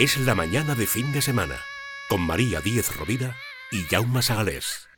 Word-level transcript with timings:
Es 0.00 0.16
la 0.16 0.34
mañana 0.34 0.74
de 0.74 0.86
fin 0.86 1.12
de 1.12 1.20
semana 1.20 1.56
con 2.08 2.22
María 2.22 2.62
Díez 2.62 2.96
Rovira 2.96 3.36
y 3.70 3.82
Jaume 3.82 4.22
Sagalés. 4.22 4.88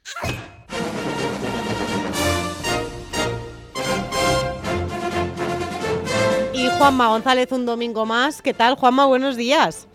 Y 6.54 6.68
Juanma 6.78 7.08
González 7.08 7.50
un 7.50 7.66
domingo 7.66 8.06
más. 8.06 8.42
¿Qué 8.42 8.54
tal, 8.54 8.76
Juanma? 8.76 9.06
Buenos 9.06 9.36
días. 9.36 9.88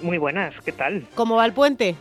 Muy 0.00 0.16
buenas, 0.16 0.54
¿qué 0.64 0.72
tal? 0.72 1.06
¿Cómo 1.14 1.36
va 1.36 1.44
el 1.44 1.52
puente? 1.52 1.94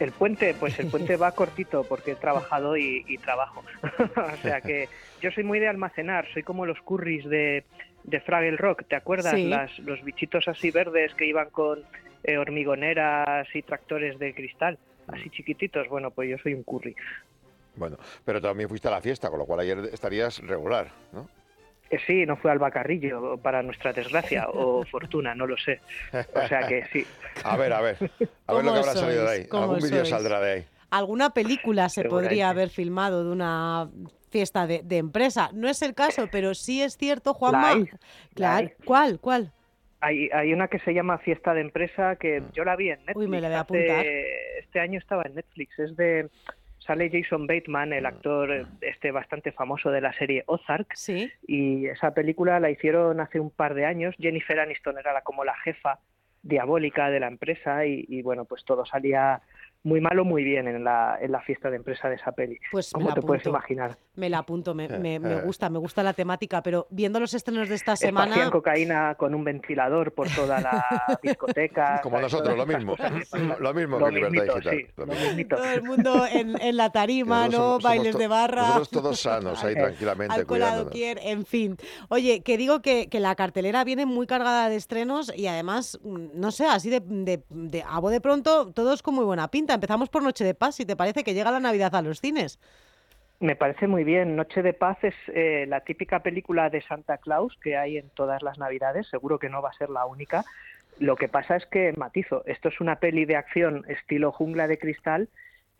El 0.00 0.12
puente, 0.12 0.52
pues 0.52 0.78
el 0.78 0.88
puente 0.88 1.16
va 1.16 1.32
cortito 1.32 1.82
porque 1.84 2.10
he 2.10 2.16
trabajado 2.16 2.76
y, 2.76 3.06
y 3.08 3.16
trabajo. 3.16 3.64
o 4.16 4.42
sea 4.42 4.60
que 4.60 4.90
yo 5.22 5.30
soy 5.30 5.44
muy 5.44 5.60
de 5.60 5.68
almacenar, 5.68 6.26
soy 6.34 6.42
como 6.42 6.66
los 6.66 6.78
curris 6.82 7.24
de, 7.24 7.64
de 8.04 8.20
Fraggle 8.20 8.56
Rock, 8.56 8.84
¿te 8.88 8.96
acuerdas? 8.96 9.34
Sí. 9.34 9.48
Las, 9.48 9.78
los 9.80 10.02
bichitos 10.02 10.48
así 10.48 10.70
verdes 10.70 11.14
que 11.14 11.26
iban 11.26 11.50
con 11.50 11.84
eh, 12.24 12.38
hormigoneras 12.38 13.46
y 13.54 13.62
tractores 13.62 14.18
de 14.18 14.34
cristal, 14.34 14.78
así 15.08 15.30
chiquititos. 15.30 15.88
Bueno, 15.88 16.10
pues 16.10 16.30
yo 16.30 16.36
soy 16.38 16.54
un 16.54 16.62
curry. 16.62 16.94
Bueno, 17.76 17.96
pero 18.24 18.40
también 18.40 18.68
fuiste 18.68 18.88
a 18.88 18.90
la 18.90 19.00
fiesta, 19.00 19.30
con 19.30 19.38
lo 19.38 19.46
cual 19.46 19.60
ayer 19.60 19.78
estarías 19.92 20.38
regular, 20.40 20.88
¿no? 21.12 21.28
Eh, 21.90 21.98
sí, 22.06 22.26
no 22.26 22.36
fue 22.36 22.50
al 22.50 22.58
bacarrillo, 22.58 23.38
para 23.38 23.62
nuestra 23.62 23.92
desgracia, 23.92 24.48
o 24.48 24.84
fortuna, 24.90 25.34
no 25.34 25.46
lo 25.46 25.56
sé. 25.56 25.80
O 26.34 26.48
sea 26.48 26.66
que 26.66 26.84
sí. 26.92 27.06
A 27.44 27.56
ver, 27.56 27.72
a 27.72 27.80
ver. 27.80 27.96
A 28.46 28.54
ver 28.54 28.64
lo 28.64 28.70
¿Cómo 28.70 28.72
que 28.72 28.78
habrá 28.80 28.92
sois? 28.92 29.00
salido 29.00 29.24
de 29.24 29.30
ahí. 29.30 29.46
¿Cómo 29.46 29.62
Algún 29.74 29.80
vídeo 29.80 30.04
saldrá 30.04 30.40
de 30.40 30.52
ahí. 30.52 30.66
¿Alguna 30.90 31.30
película 31.30 31.88
se 31.88 32.04
podría 32.04 32.48
haber 32.50 32.70
filmado 32.70 33.24
de 33.24 33.30
una 33.30 33.88
fiesta 34.28 34.66
de, 34.66 34.82
de 34.84 34.96
empresa? 34.98 35.50
No 35.52 35.68
es 35.68 35.82
el 35.82 35.94
caso, 35.94 36.28
pero 36.30 36.54
sí 36.54 36.82
es 36.82 36.96
cierto, 36.96 37.34
Juanma. 37.34 37.62
La 37.62 37.68
hay, 37.70 37.80
la 37.84 37.88
Claro. 38.34 38.70
¿Cuál? 38.84 39.20
¿Cuál? 39.20 39.52
Hay, 40.00 40.28
hay 40.32 40.52
una 40.52 40.68
que 40.68 40.78
se 40.80 40.94
llama 40.94 41.18
Fiesta 41.18 41.54
de 41.54 41.60
Empresa 41.62 42.16
que 42.16 42.42
yo 42.52 42.64
la 42.64 42.76
vi 42.76 42.90
en 42.90 42.98
Netflix. 43.00 43.16
Uy, 43.16 43.26
me 43.28 43.40
la 43.40 43.48
voy 43.48 43.56
a 43.56 43.60
hace- 43.62 43.74
apuntar. 43.90 44.06
Este 44.60 44.80
año 44.80 44.98
estaba 44.98 45.22
en 45.24 45.34
Netflix. 45.34 45.78
Es 45.78 45.96
de 45.96 46.28
sale 46.78 47.10
Jason 47.12 47.46
Bateman, 47.46 47.92
el 47.92 48.06
actor 48.06 48.50
eh, 48.52 48.64
este 48.80 49.10
bastante 49.10 49.50
famoso 49.52 49.90
de 49.90 50.00
la 50.00 50.12
serie 50.12 50.44
Ozark. 50.46 50.94
Sí. 50.94 51.30
Y 51.46 51.86
esa 51.86 52.14
película 52.14 52.60
la 52.60 52.70
hicieron 52.70 53.20
hace 53.20 53.40
un 53.40 53.50
par 53.50 53.74
de 53.74 53.84
años. 53.86 54.14
Jennifer 54.18 54.60
Aniston 54.60 54.98
era 54.98 55.12
la- 55.12 55.22
como 55.22 55.44
la 55.44 55.54
jefa 55.56 55.98
diabólica 56.42 57.10
de 57.10 57.20
la 57.20 57.26
empresa 57.26 57.84
y, 57.84 58.04
y, 58.08 58.22
bueno, 58.22 58.44
pues 58.44 58.64
todo 58.64 58.86
salía 58.86 59.42
muy 59.84 60.00
mal 60.00 60.18
o 60.18 60.24
muy 60.24 60.42
bien 60.44 60.66
en 60.66 60.82
la, 60.84 61.16
en 61.20 61.30
la 61.32 61.40
fiesta 61.40 61.70
de 61.70 61.76
empresa 61.76 62.08
de 62.08 62.16
esa 62.16 62.32
peli. 62.32 62.58
Pues 62.72 62.92
la 62.98 63.14
te 63.14 63.22
puedes 63.22 63.42
apunto. 63.42 63.50
imaginar. 63.50 63.96
Me 64.16 64.28
la 64.28 64.38
apunto, 64.38 64.74
me, 64.74 64.88
me- 64.88 65.20
me 65.20 65.34
Eh. 65.34 65.40
gusta, 65.42 65.70
me 65.70 65.78
gusta 65.78 66.02
la 66.02 66.12
temática, 66.12 66.62
pero 66.62 66.88
viendo 66.90 67.20
los 67.20 67.32
estrenos 67.32 67.68
de 67.68 67.76
esta 67.76 67.94
semana, 67.94 68.50
cocaína 68.50 69.14
con 69.14 69.34
un 69.34 69.44
ventilador 69.44 70.12
por 70.12 70.28
toda 70.28 70.60
la 70.60 70.84
discoteca. 71.22 72.00
Como 72.02 72.16
¿sabes? 72.18 72.32
nosotros, 72.32 72.56
lo 72.56 72.66
mismo. 72.66 72.96
Lo 73.60 73.72
mismo 73.74 73.98
Lo 73.98 74.06
que 74.06 74.12
Libertad 74.12 74.32
mismito, 74.32 74.54
Digital. 74.56 74.76
sí, 74.78 74.92
lo 74.96 75.06
mismo. 75.06 75.56
todo 75.56 75.64
el 75.70 75.82
mundo 75.82 76.26
en, 76.30 76.60
en 76.60 76.76
la 76.76 76.90
tarima, 76.90 77.46
¿no? 77.48 77.52
somos- 77.78 77.82
Bailes 77.82 78.18
de 78.18 78.28
barra. 78.28 78.62
Nosotros 78.62 78.90
todos 78.90 79.20
sanos 79.20 79.62
ahí 79.64 79.74
Eh, 79.78 79.80
tranquilamente 79.80 80.44
cuidándonos. 80.44 80.92
en 80.94 81.46
fin. 81.46 81.76
Oye, 82.08 82.42
que 82.42 82.56
digo 82.56 82.80
que, 82.82 83.08
que 83.08 83.20
la 83.20 83.34
cartelera 83.36 83.84
viene 83.84 84.06
muy 84.06 84.26
cargada 84.26 84.68
de 84.68 84.76
estrenos 84.76 85.32
y 85.36 85.46
además, 85.46 85.98
mm, 86.02 86.26
no 86.34 86.50
sé, 86.50 86.66
así 86.66 86.90
de, 86.90 87.00
de, 87.00 87.42
de 87.50 87.84
a 87.86 88.00
de 88.08 88.20
pronto, 88.20 88.72
todos 88.72 89.02
con 89.02 89.14
muy 89.14 89.24
buena 89.24 89.48
pinta. 89.48 89.67
Empezamos 89.74 90.08
por 90.08 90.22
Noche 90.22 90.44
de 90.44 90.54
Paz, 90.54 90.76
si 90.76 90.86
te 90.86 90.96
parece 90.96 91.24
que 91.24 91.34
llega 91.34 91.50
la 91.50 91.60
Navidad 91.60 91.94
a 91.94 92.02
los 92.02 92.20
cines. 92.20 92.58
Me 93.40 93.54
parece 93.54 93.86
muy 93.86 94.02
bien. 94.02 94.34
Noche 94.34 94.62
de 94.62 94.72
Paz 94.72 94.98
es 95.02 95.14
eh, 95.28 95.64
la 95.68 95.80
típica 95.80 96.20
película 96.20 96.70
de 96.70 96.82
Santa 96.82 97.18
Claus 97.18 97.56
que 97.62 97.76
hay 97.76 97.96
en 97.96 98.08
todas 98.10 98.42
las 98.42 98.58
Navidades. 98.58 99.06
Seguro 99.08 99.38
que 99.38 99.48
no 99.48 99.62
va 99.62 99.70
a 99.70 99.74
ser 99.74 99.90
la 99.90 100.06
única. 100.06 100.44
Lo 100.98 101.14
que 101.14 101.28
pasa 101.28 101.54
es 101.54 101.64
que 101.66 101.92
matizo. 101.96 102.42
Esto 102.46 102.68
es 102.68 102.80
una 102.80 102.96
peli 102.96 103.24
de 103.24 103.36
acción 103.36 103.84
estilo 103.88 104.32
jungla 104.32 104.66
de 104.66 104.78
cristal 104.78 105.28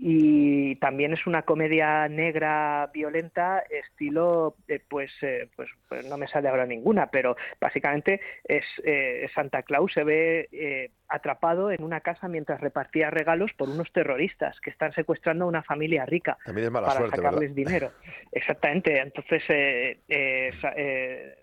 y 0.00 0.76
también 0.76 1.12
es 1.12 1.26
una 1.26 1.42
comedia 1.42 2.08
negra 2.08 2.88
violenta 2.94 3.64
estilo 3.68 4.54
eh, 4.68 4.80
pues, 4.88 5.10
eh, 5.22 5.48
pues 5.56 5.68
pues 5.88 6.06
no 6.06 6.16
me 6.16 6.28
sale 6.28 6.48
ahora 6.48 6.66
ninguna 6.66 7.08
pero 7.10 7.36
básicamente 7.60 8.20
es 8.44 8.64
eh, 8.84 9.28
Santa 9.34 9.64
Claus 9.64 9.92
se 9.92 10.04
ve 10.04 10.48
eh, 10.52 10.92
atrapado 11.08 11.72
en 11.72 11.82
una 11.82 12.00
casa 12.00 12.28
mientras 12.28 12.60
repartía 12.60 13.10
regalos 13.10 13.52
por 13.54 13.68
unos 13.68 13.90
terroristas 13.92 14.60
que 14.60 14.70
están 14.70 14.92
secuestrando 14.92 15.46
a 15.46 15.48
una 15.48 15.64
familia 15.64 16.06
rica 16.06 16.38
para 16.44 16.90
suerte, 16.92 17.16
sacarles 17.16 17.54
¿verdad? 17.54 17.54
dinero. 17.54 17.92
Exactamente. 18.32 19.00
Entonces, 19.00 19.42
eh, 19.48 21.34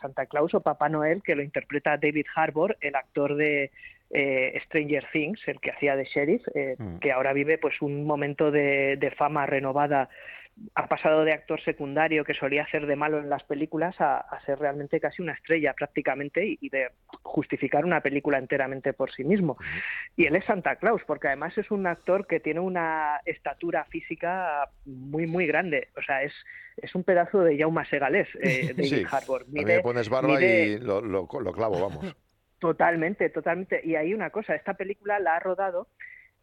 Santa 0.00 0.26
Claus 0.26 0.54
o 0.54 0.60
Papá 0.60 0.88
Noel, 0.88 1.22
que 1.22 1.34
lo 1.34 1.42
interpreta 1.42 1.96
David 1.96 2.26
Harbour, 2.34 2.76
el 2.80 2.94
actor 2.94 3.34
de 3.34 3.70
eh, 4.12 4.60
Stranger 4.66 5.06
Things, 5.12 5.40
el 5.48 5.58
que 5.60 5.70
hacía 5.70 5.96
de 5.96 6.04
sheriff, 6.04 6.42
eh, 6.54 6.76
Mm. 6.78 6.98
que 6.98 7.12
ahora 7.12 7.32
vive 7.32 7.58
pues 7.58 7.80
un 7.82 8.04
momento 8.06 8.50
de, 8.50 8.96
de 8.96 9.10
fama 9.12 9.46
renovada. 9.46 10.08
Ha 10.74 10.86
pasado 10.86 11.24
de 11.24 11.32
actor 11.32 11.62
secundario 11.62 12.24
que 12.26 12.34
solía 12.34 12.64
hacer 12.64 12.84
de 12.84 12.94
malo 12.94 13.18
en 13.18 13.30
las 13.30 13.42
películas 13.42 13.98
a, 14.02 14.18
a 14.18 14.44
ser 14.44 14.58
realmente 14.58 15.00
casi 15.00 15.22
una 15.22 15.32
estrella 15.32 15.72
prácticamente 15.72 16.44
y, 16.44 16.58
y 16.60 16.68
de 16.68 16.88
justificar 17.22 17.86
una 17.86 18.02
película 18.02 18.36
enteramente 18.36 18.92
por 18.92 19.10
sí 19.12 19.24
mismo. 19.24 19.56
Y 20.14 20.26
él 20.26 20.36
es 20.36 20.44
Santa 20.44 20.76
Claus, 20.76 21.00
porque 21.06 21.28
además 21.28 21.56
es 21.56 21.70
un 21.70 21.86
actor 21.86 22.26
que 22.26 22.38
tiene 22.38 22.60
una 22.60 23.22
estatura 23.24 23.86
física 23.86 24.68
muy, 24.84 25.26
muy 25.26 25.46
grande. 25.46 25.88
O 25.96 26.02
sea, 26.02 26.22
es, 26.22 26.34
es 26.76 26.94
un 26.94 27.02
pedazo 27.02 27.40
de 27.42 27.56
Jaume 27.56 27.86
Segalés, 27.86 28.28
eh, 28.42 28.74
David 28.76 28.84
Sí. 28.90 29.04
Harbour. 29.10 29.42
A 29.48 29.50
mí 29.50 29.64
me 29.64 29.80
pones 29.80 30.10
barba 30.10 30.38
mide- 30.38 30.66
y 30.66 30.78
lo, 30.78 31.00
lo- 31.00 31.26
lo 31.40 31.52
clavo, 31.54 31.80
vamos. 31.80 32.14
Totalmente, 32.62 33.28
totalmente. 33.30 33.80
Y 33.84 33.96
hay 33.96 34.14
una 34.14 34.30
cosa, 34.30 34.54
esta 34.54 34.74
película 34.74 35.18
la 35.18 35.34
ha 35.36 35.40
rodado 35.40 35.88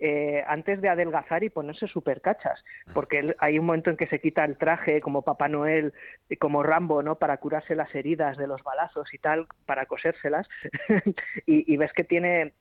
eh, 0.01 0.43
antes 0.47 0.81
de 0.81 0.89
adelgazar 0.89 1.43
y 1.45 1.49
ponerse 1.49 1.87
súper 1.87 2.21
cachas, 2.21 2.63
porque 2.93 3.19
él- 3.19 3.35
hay 3.39 3.57
un 3.59 3.65
momento 3.65 3.89
en 3.89 3.95
que 3.97 4.07
se 4.07 4.19
quita 4.21 4.43
el 4.45 4.57
traje 4.57 4.99
como 5.01 5.23
Papá 5.23 5.47
Noel, 5.47 5.93
y 6.29 6.35
como 6.37 6.63
Rambo, 6.63 7.03
¿no? 7.03 7.15
Para 7.19 7.37
curarse 7.37 7.75
las 7.75 7.93
heridas 7.95 8.37
de 8.37 8.47
los 8.47 8.63
balazos 8.63 9.13
y 9.13 9.17
tal, 9.19 9.47
para 9.65 9.85
cosérselas, 9.85 10.47
y, 11.45 11.73
y 11.73 11.77
ves 11.77 11.93
que 11.93 12.03
tiene 12.05 12.53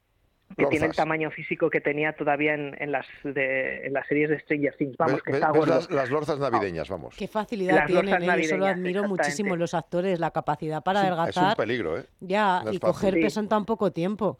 que 0.56 0.66
tiene 0.66 0.86
el 0.86 0.94
tamaño 0.94 1.30
físico 1.30 1.70
que 1.70 1.80
tenía 1.80 2.12
todavía 2.14 2.54
en, 2.54 2.74
en 2.80 2.90
las 2.90 3.06
de, 3.22 3.86
en 3.86 3.92
las 3.92 4.06
series 4.06 4.30
de 4.30 4.38
Stranger 4.40 4.74
Things. 4.76 4.96
Vamos, 4.96 5.14
¿Ves- 5.14 5.22
que 5.22 5.32
está 5.32 5.52
ves 5.52 5.66
las, 5.68 5.90
las 5.90 6.10
lorzas 6.10 6.38
navideñas, 6.38 6.88
vamos. 6.88 7.14
Qué 7.16 7.28
facilidad 7.28 7.74
Las 7.76 7.86
tienen, 7.86 8.06
lorzas 8.10 8.22
¿eh? 8.22 8.26
Yo 8.26 8.44
eso 8.46 8.56
lo 8.56 8.66
admiro 8.66 9.08
muchísimo 9.08 9.54
en 9.54 9.60
los 9.60 9.74
actores, 9.74 10.18
la 10.18 10.30
capacidad 10.30 10.82
para 10.82 11.00
Es 11.00 11.06
un- 11.06 11.12
es 11.12 11.18
adelgazar. 11.18 11.48
un 11.50 11.54
peligro, 11.56 11.98
¿eh? 11.98 12.06
Ya, 12.20 12.60
y 12.62 12.64
fácil. 12.64 12.80
coger 12.80 13.14
Sí. 13.14 13.20
peso 13.20 13.40
en 13.40 13.48
tan 13.48 13.64
poco 13.64 13.92
tiempo. 13.92 14.38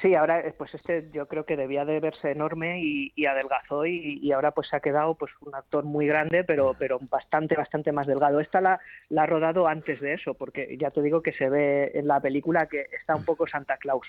Sí, 0.00 0.14
ahora 0.14 0.38
eh, 0.40 0.54
pues 0.56 0.72
este 0.74 1.08
yo 1.12 1.26
creo 1.26 1.44
que 1.44 1.56
debía 1.56 1.84
de 1.84 1.98
verse 1.98 2.30
enorme 2.30 2.80
y, 2.80 3.12
y 3.16 3.26
adelgazó 3.26 3.86
y, 3.86 4.20
y 4.22 4.30
ahora 4.30 4.52
pues 4.52 4.68
se 4.68 4.76
ha 4.76 4.80
quedado 4.80 5.16
pues 5.16 5.32
un 5.40 5.52
actor 5.52 5.84
muy 5.84 6.06
grande 6.06 6.44
pero 6.44 6.74
pero 6.78 7.00
bastante 7.10 7.56
bastante 7.56 7.90
más 7.90 8.06
delgado. 8.06 8.38
Esta 8.38 8.60
la, 8.60 8.78
la 9.08 9.24
ha 9.24 9.26
rodado 9.26 9.66
antes 9.66 10.00
de 10.00 10.12
eso 10.14 10.34
porque 10.34 10.76
ya 10.78 10.92
te 10.92 11.02
digo 11.02 11.22
que 11.22 11.32
se 11.32 11.48
ve 11.48 11.90
en 11.94 12.06
la 12.06 12.20
película 12.20 12.66
que 12.66 12.86
está 12.98 13.16
un 13.16 13.24
poco 13.24 13.48
Santa 13.48 13.78
Claus 13.78 14.06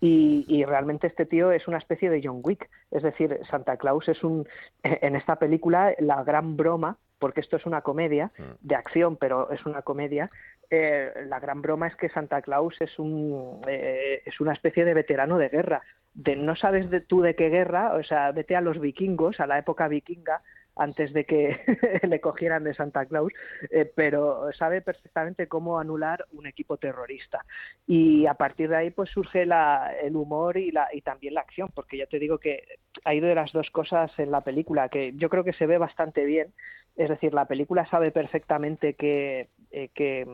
y, 0.00 0.44
y 0.48 0.64
realmente 0.64 1.06
este 1.06 1.26
tío 1.26 1.52
es 1.52 1.68
una 1.68 1.78
especie 1.78 2.10
de 2.10 2.20
John 2.24 2.40
Wick, 2.42 2.68
es 2.90 3.02
decir 3.04 3.38
Santa 3.48 3.76
Claus 3.76 4.08
es 4.08 4.24
un 4.24 4.48
en 4.82 5.14
esta 5.14 5.36
película 5.36 5.94
la 6.00 6.24
gran 6.24 6.56
broma 6.56 6.96
porque 7.20 7.40
esto 7.40 7.56
es 7.56 7.66
una 7.66 7.82
comedia 7.82 8.32
Mm. 8.36 8.42
de 8.66 8.74
acción 8.74 9.16
pero 9.16 9.50
es 9.52 9.64
una 9.66 9.82
comedia 9.82 10.30
eh, 10.70 11.12
la 11.26 11.40
gran 11.40 11.62
broma 11.62 11.88
es 11.88 11.96
que 11.96 12.08
Santa 12.08 12.40
Claus 12.42 12.76
es 12.80 12.98
un 12.98 13.60
eh, 13.66 14.22
es 14.24 14.40
una 14.40 14.52
especie 14.52 14.84
de 14.84 14.94
veterano 14.94 15.36
de 15.38 15.48
guerra. 15.48 15.82
De 16.14 16.36
no 16.36 16.56
sabes 16.56 16.90
de, 16.90 17.00
tú 17.00 17.20
de 17.22 17.34
qué 17.34 17.48
guerra, 17.48 17.94
o 17.94 18.02
sea, 18.02 18.32
vete 18.32 18.56
a 18.56 18.60
los 18.60 18.80
vikingos, 18.80 19.40
a 19.40 19.46
la 19.46 19.58
época 19.58 19.88
vikinga, 19.88 20.42
antes 20.76 21.12
de 21.12 21.24
que 21.24 21.60
le 22.08 22.20
cogieran 22.20 22.64
de 22.64 22.74
Santa 22.74 23.04
Claus, 23.06 23.32
eh, 23.70 23.90
pero 23.94 24.50
sabe 24.52 24.80
perfectamente 24.80 25.46
cómo 25.46 25.78
anular 25.78 26.24
un 26.32 26.46
equipo 26.46 26.76
terrorista. 26.76 27.44
Y 27.86 28.26
a 28.26 28.34
partir 28.34 28.70
de 28.70 28.76
ahí 28.76 28.90
pues 28.90 29.10
surge 29.10 29.46
la, 29.46 29.92
el 30.02 30.16
humor 30.16 30.56
y, 30.56 30.70
la, 30.70 30.88
y 30.92 31.02
también 31.02 31.34
la 31.34 31.42
acción, 31.42 31.70
porque 31.74 31.98
ya 31.98 32.06
te 32.06 32.18
digo 32.18 32.38
que 32.38 32.64
hay 33.04 33.20
de 33.20 33.34
las 33.34 33.52
dos 33.52 33.70
cosas 33.70 34.10
en 34.18 34.30
la 34.30 34.40
película 34.42 34.88
que 34.88 35.12
yo 35.16 35.28
creo 35.28 35.44
que 35.44 35.52
se 35.52 35.66
ve 35.66 35.78
bastante 35.78 36.24
bien. 36.24 36.52
Es 36.96 37.08
decir, 37.08 37.32
la 37.32 37.46
película 37.46 37.86
sabe 37.86 38.10
perfectamente 38.10 38.94
que, 38.94 39.48
eh, 39.70 39.88
que 39.94 40.26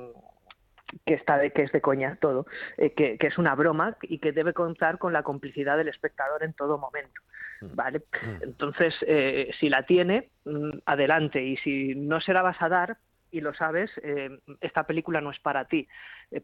que 1.05 1.15
está 1.15 1.39
de 1.39 1.51
que 1.51 1.63
es 1.63 1.73
de 1.73 1.81
coña 1.81 2.17
todo, 2.21 2.47
eh, 2.77 2.93
que, 2.93 3.19
que 3.19 3.27
es 3.27 3.39
una 3.39 3.55
broma 3.55 3.97
y 4.03 4.19
que 4.19 4.33
debe 4.33 4.53
contar 4.53 4.99
con 4.99 5.13
la 5.13 5.23
complicidad 5.23 5.77
del 5.77 5.89
espectador 5.89 6.43
en 6.45 6.53
todo 6.53 6.79
momento. 6.79 7.21
¿Vale? 7.61 8.03
Entonces, 8.43 8.95
eh, 9.07 9.51
si 9.59 9.71
la 9.71 9.85
tiene, 9.85 10.29
mm, 10.45 10.81
adelante. 10.85 11.43
Y 11.43 11.57
si 11.59 11.95
no 11.95 12.21
se 12.21 12.35
la 12.35 12.43
vas 12.43 12.61
a 12.61 12.69
dar 12.69 12.99
y 13.31 13.41
lo 13.41 13.55
sabes, 13.55 13.91
eh, 14.03 14.39
esta 14.61 14.85
película 14.85 15.21
no 15.21 15.31
es 15.31 15.41
para 15.41 15.65
ti. 15.65 15.89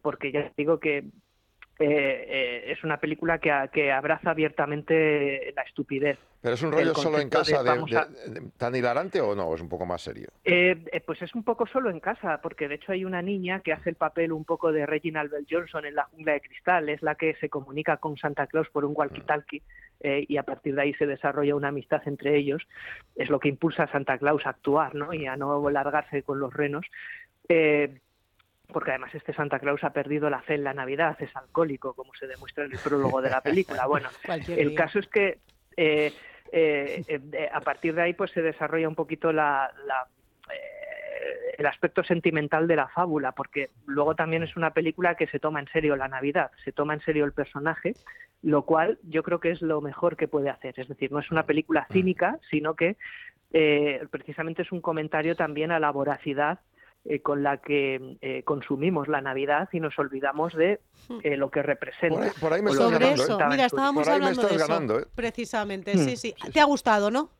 Porque 0.00 0.32
ya 0.32 0.50
digo 0.56 0.80
que 0.80 1.04
eh, 1.78 2.26
eh, 2.28 2.72
es 2.72 2.84
una 2.84 2.98
película 2.98 3.38
que, 3.38 3.50
a- 3.50 3.68
que 3.68 3.90
abraza 3.92 4.30
abiertamente 4.30 5.52
la 5.56 5.62
estupidez. 5.62 6.18
¿Pero 6.40 6.54
es 6.54 6.62
un 6.62 6.72
rollo 6.72 6.94
solo 6.94 7.18
en 7.18 7.30
de 7.30 7.36
casa 7.36 7.62
de, 7.62 7.70
a- 7.96 8.08
tan 8.56 8.74
hilarante 8.74 9.20
o 9.20 9.34
no? 9.34 9.46
¿O 9.46 9.54
es 9.54 9.60
un 9.60 9.68
poco 9.68 9.86
más 9.86 10.02
serio? 10.02 10.28
Eh, 10.44 10.76
eh, 10.90 11.00
pues 11.00 11.22
es 11.22 11.34
un 11.36 11.44
poco 11.44 11.66
solo 11.66 11.88
en 11.90 12.00
casa, 12.00 12.40
porque 12.42 12.66
de 12.68 12.74
hecho 12.76 12.92
hay 12.92 13.04
una 13.04 13.22
niña 13.22 13.60
que 13.60 13.72
hace 13.72 13.90
el 13.90 13.96
papel 13.96 14.32
un 14.32 14.44
poco 14.44 14.72
de 14.72 14.84
Reginald 14.86 15.30
Bell 15.30 15.46
Johnson 15.48 15.86
en 15.86 15.94
La 15.94 16.04
jungla 16.04 16.32
de 16.32 16.40
cristal, 16.40 16.88
es 16.88 17.00
la 17.02 17.14
que 17.14 17.34
se 17.36 17.48
comunica 17.48 17.96
con 17.98 18.16
Santa 18.16 18.46
Claus 18.48 18.68
por 18.70 18.84
un 18.84 18.94
walkie-talkie 18.94 19.62
y 20.04 20.36
a 20.36 20.42
partir 20.42 20.74
de 20.74 20.82
ahí 20.82 20.94
se 20.94 21.06
desarrolla 21.06 21.54
una 21.54 21.68
amistad 21.68 22.02
entre 22.06 22.36
ellos. 22.36 22.60
Es 23.14 23.30
lo 23.30 23.38
que 23.38 23.48
impulsa 23.48 23.84
a 23.84 23.92
Santa 23.92 24.18
Claus 24.18 24.44
a 24.46 24.50
actuar 24.50 24.96
¿no? 24.96 25.14
y 25.14 25.26
a 25.26 25.36
no 25.36 25.70
largarse 25.70 26.24
con 26.24 26.40
los 26.40 26.52
renos. 26.52 26.84
Eh, 27.48 28.00
porque 28.72 28.90
además 28.90 29.14
este 29.14 29.32
Santa 29.32 29.58
Claus 29.58 29.84
ha 29.84 29.92
perdido 29.92 30.30
la 30.30 30.42
fe 30.42 30.54
en 30.54 30.64
la 30.64 30.74
Navidad, 30.74 31.16
es 31.20 31.34
alcohólico, 31.36 31.94
como 31.94 32.14
se 32.14 32.26
demuestra 32.26 32.64
en 32.64 32.72
el 32.72 32.78
prólogo 32.78 33.20
de 33.22 33.30
la 33.30 33.40
película. 33.40 33.86
Bueno, 33.86 34.08
el 34.48 34.68
día. 34.70 34.74
caso 34.74 34.98
es 34.98 35.08
que 35.08 35.38
eh, 35.76 36.12
eh, 36.50 37.02
eh, 37.08 37.48
a 37.52 37.60
partir 37.60 37.94
de 37.94 38.02
ahí 38.02 38.14
pues 38.14 38.30
se 38.32 38.42
desarrolla 38.42 38.88
un 38.88 38.94
poquito 38.94 39.32
la, 39.32 39.72
la, 39.86 40.06
el 41.56 41.66
aspecto 41.66 42.02
sentimental 42.02 42.66
de 42.66 42.76
la 42.76 42.88
fábula, 42.88 43.32
porque 43.32 43.70
luego 43.86 44.14
también 44.14 44.42
es 44.42 44.56
una 44.56 44.72
película 44.72 45.14
que 45.14 45.26
se 45.26 45.38
toma 45.38 45.60
en 45.60 45.68
serio 45.68 45.96
la 45.96 46.08
Navidad, 46.08 46.50
se 46.64 46.72
toma 46.72 46.94
en 46.94 47.00
serio 47.00 47.24
el 47.24 47.32
personaje, 47.32 47.94
lo 48.42 48.62
cual 48.62 48.98
yo 49.04 49.22
creo 49.22 49.40
que 49.40 49.50
es 49.50 49.62
lo 49.62 49.80
mejor 49.80 50.16
que 50.16 50.28
puede 50.28 50.50
hacer. 50.50 50.74
Es 50.78 50.88
decir, 50.88 51.12
no 51.12 51.20
es 51.20 51.30
una 51.30 51.44
película 51.44 51.86
cínica, 51.92 52.38
sino 52.50 52.74
que 52.74 52.96
eh, 53.52 54.06
precisamente 54.10 54.62
es 54.62 54.72
un 54.72 54.80
comentario 54.80 55.36
también 55.36 55.70
a 55.70 55.78
la 55.78 55.90
voracidad 55.90 56.60
eh, 57.04 57.20
con 57.20 57.42
la 57.42 57.58
que 57.58 58.16
eh, 58.20 58.42
consumimos 58.44 59.08
la 59.08 59.20
Navidad 59.20 59.68
y 59.72 59.80
nos 59.80 59.98
olvidamos 59.98 60.54
de 60.54 60.80
eh, 61.22 61.36
lo 61.36 61.50
que 61.50 61.62
representa. 61.62 62.14
Por 62.16 62.22
ahí, 62.24 62.30
por 62.40 62.52
ahí 62.52 62.62
me 62.62 62.70
estás 62.70 62.84
Sobre 62.86 62.98
ganando, 63.00 63.22
eso, 63.24 63.40
¿eh? 63.40 63.44
mira, 63.50 63.66
estábamos 63.66 64.04
Por 64.04 64.12
ahí 64.12 64.20
me 64.20 64.24
hablando 64.26 64.42
de 64.42 64.46
estás 64.48 64.62
eso. 64.62 64.68
ganando, 64.72 64.98
¿eh? 65.00 65.04
Precisamente, 65.14 65.98
sí, 65.98 66.16
sí. 66.16 66.34
¿Te 66.52 66.60
ha 66.60 66.64
gustado, 66.64 67.10
no? 67.10 67.30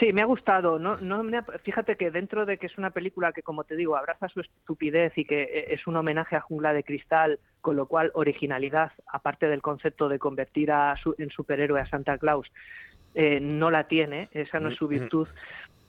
Sí, 0.00 0.12
me 0.12 0.22
ha 0.22 0.24
gustado. 0.24 0.78
No, 0.78 0.96
no 0.96 1.22
me 1.22 1.36
ha- 1.38 1.44
fíjate 1.62 1.96
que 1.96 2.10
dentro 2.10 2.46
de 2.46 2.58
que 2.58 2.66
es 2.66 2.76
una 2.78 2.90
película 2.90 3.32
que, 3.32 3.42
como 3.42 3.64
te 3.64 3.76
digo, 3.76 3.96
abraza 3.96 4.28
su 4.28 4.40
estupidez 4.40 5.12
y 5.16 5.24
que 5.26 5.66
es 5.68 5.86
un 5.86 5.96
homenaje 5.96 6.34
a 6.34 6.40
Jungla 6.40 6.72
de 6.72 6.82
Cristal, 6.82 7.38
con 7.60 7.76
lo 7.76 7.86
cual 7.86 8.10
originalidad, 8.14 8.92
aparte 9.06 9.46
del 9.48 9.62
concepto 9.62 10.08
de 10.08 10.18
convertir 10.18 10.72
a 10.72 10.96
su- 11.02 11.14
en 11.18 11.30
superhéroe 11.30 11.80
a 11.80 11.86
Santa 11.88 12.16
Claus, 12.18 12.50
eh, 13.14 13.40
no 13.40 13.70
la 13.70 13.84
tiene. 13.84 14.28
Esa 14.32 14.60
no 14.60 14.68
es 14.68 14.76
su 14.76 14.88
virtud. 14.88 15.28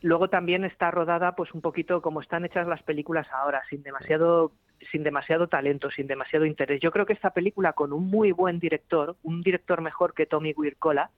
Luego 0.02 0.30
también 0.30 0.66
está 0.66 0.92
rodada, 0.92 1.34
pues 1.34 1.54
un 1.54 1.62
poquito 1.62 2.02
como 2.02 2.22
están 2.22 2.44
hechas 2.44 2.68
las 2.68 2.84
películas 2.84 3.28
ahora, 3.32 3.62
sin 3.70 3.84
demasiado 3.84 4.52
sin 4.92 5.04
demasiado 5.04 5.48
talento, 5.48 5.90
sin 5.92 6.08
demasiado 6.08 6.46
interés. 6.46 6.82
Yo 6.82 6.92
creo 6.92 7.06
que 7.06 7.14
esta 7.14 7.30
película 7.30 7.72
con 7.72 7.94
un 7.94 8.08
muy 8.08 8.34
buen 8.34 8.60
director, 8.60 9.16
un 9.24 9.42
director 9.42 9.82
mejor 9.82 10.14
que 10.14 10.26
Tommy 10.26 10.54
Wirkola, 10.56 11.10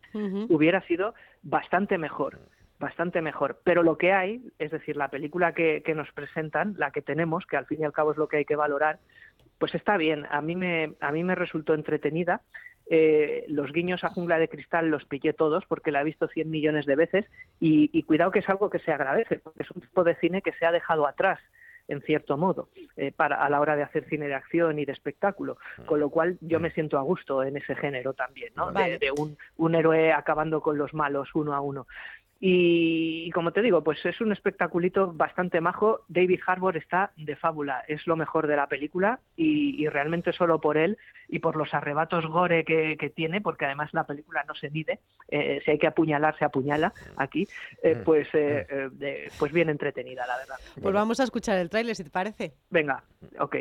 hubiera 0.50 0.82
sido 0.82 1.16
bastante 1.42 1.98
mejor, 1.98 2.40
bastante 2.80 3.22
mejor. 3.22 3.60
Pero 3.64 3.82
lo 3.82 3.98
que 3.98 4.14
hay, 4.14 4.42
es 4.60 4.70
decir, 4.72 4.98
la 4.98 5.10
película 5.10 5.54
que, 5.54 5.82
que 5.84 5.96
nos 5.96 6.12
presentan, 6.12 6.76
la 6.78 6.92
que 6.92 7.02
tenemos, 7.02 7.46
que 7.46 7.58
al 7.58 7.66
fin 7.66 7.82
y 7.82 7.86
al 7.86 7.94
cabo 7.94 8.12
es 8.12 8.18
lo 8.18 8.28
que 8.28 8.38
hay 8.38 8.46
que 8.46 8.56
valorar, 8.56 9.00
pues 9.58 9.74
está 9.76 9.98
bien. 9.98 10.26
A 10.30 10.42
mí 10.42 10.56
me, 10.56 10.94
a 11.00 11.12
mí 11.12 11.24
me 11.24 11.36
resultó 11.36 11.74
entretenida. 11.74 12.42
Eh, 12.88 13.46
los 13.48 13.72
guiños 13.72 14.04
a 14.04 14.10
Jungla 14.10 14.38
de 14.38 14.48
Cristal 14.48 14.90
los 14.90 15.06
pillé 15.06 15.34
todos 15.34 15.66
porque 15.66 15.92
la 15.92 16.02
he 16.02 16.06
visto 16.06 16.28
100 16.28 16.50
millones 16.50 16.86
de 16.86 16.96
veces 16.96 17.26
y, 17.60 17.90
y 17.98 18.04
cuidado 18.04 18.32
que 18.32 18.40
es 18.40 18.50
algo 18.50 18.70
que 18.70 18.80
se 18.80 18.92
agradece, 18.92 19.40
porque 19.40 19.64
es 19.64 19.72
un 19.72 19.82
tipo 19.82 20.04
de 20.04 20.16
cine 20.16 20.42
que 20.42 20.54
se 20.54 20.66
ha 20.66 20.72
dejado 20.72 21.08
atrás 21.08 21.40
en 21.88 22.02
cierto 22.02 22.36
modo, 22.36 22.70
eh, 22.98 23.12
para, 23.12 23.44
a 23.44 23.50
la 23.50 23.60
hora 23.62 23.76
de 23.76 23.84
hacer 23.84 24.06
cine 24.10 24.28
de 24.28 24.34
acción 24.34 24.80
y 24.80 24.86
de 24.86 24.92
espectáculo. 24.92 25.58
Con 25.86 26.00
lo 26.00 26.10
cual 26.10 26.36
yo 26.42 26.60
me 26.60 26.72
siento 26.72 26.98
a 26.98 27.04
gusto 27.04 27.44
en 27.44 27.58
ese 27.58 27.76
género 27.76 28.14
también, 28.14 28.52
¿no? 28.56 28.68
De- 28.68 28.74
Vale. 28.74 28.98
de, 28.98 29.12
un, 29.12 29.38
un 29.58 29.76
héroe 29.76 30.12
acabando 30.12 30.62
con 30.62 30.80
los 30.80 30.96
malos 30.96 31.30
uno 31.36 31.54
a 31.54 31.62
uno. 31.62 31.86
Y, 32.48 33.24
y 33.26 33.32
como 33.32 33.52
te 33.54 33.64
digo, 33.64 33.84
pues 33.84 34.06
es 34.06 34.22
un 34.22 34.32
espectaculito 34.32 35.12
bastante 35.12 35.60
majo. 35.62 36.02
David 36.10 36.42
Harbour 36.46 36.78
está 36.78 37.12
de 37.18 37.36
fábula, 37.36 37.84
es 37.88 38.06
lo 38.06 38.16
mejor 38.16 38.46
de 38.46 38.56
la 38.56 38.68
película 38.68 39.20
y, 39.36 39.82
y 39.84 39.88
realmente 39.90 40.32
solo 40.32 40.62
por 40.62 40.78
él 40.78 40.96
y 41.28 41.40
por 41.40 41.56
los 41.56 41.74
arrebatos 41.74 42.24
gore 42.28 42.64
que, 42.64 42.98
que 43.00 43.10
tiene, 43.10 43.42
porque 43.42 43.66
además 43.66 43.92
la 43.96 44.04
película 44.06 44.44
no 44.48 44.54
se 44.54 44.70
mide, 44.70 45.00
eh, 45.30 45.60
si 45.66 45.72
hay 45.72 45.80
que 45.80 45.88
apuñalar, 45.88 46.38
se 46.38 46.46
apuñala 46.46 46.94
aquí, 47.18 47.48
eh, 47.82 47.96
pues, 48.06 48.28
eh, 48.36 48.68
eh, 48.70 48.90
de- 48.92 49.32
pues 49.40 49.52
bien 49.52 49.70
entretenida, 49.72 50.28
la 50.28 50.38
verdad. 50.38 50.58
Pues 50.80 50.94
vamos 50.94 51.20
a 51.20 51.24
escuchar 51.24 51.58
el 51.58 51.72
tráiler, 51.72 51.96
si 51.96 52.04
te 52.04 52.12
parece. 52.12 52.54
Venga, 52.70 53.04
ok. 53.40 53.56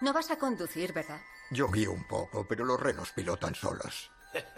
No 0.00 0.14
vas 0.14 0.30
a 0.30 0.38
conducir, 0.38 0.94
¿verdad? 0.94 1.20
Yo 1.52 1.68
guío 1.68 1.92
un 1.92 2.04
poco, 2.04 2.46
pero 2.48 2.64
los 2.64 2.80
renos 2.80 3.12
pilotan 3.12 3.54
solos. 3.54 4.10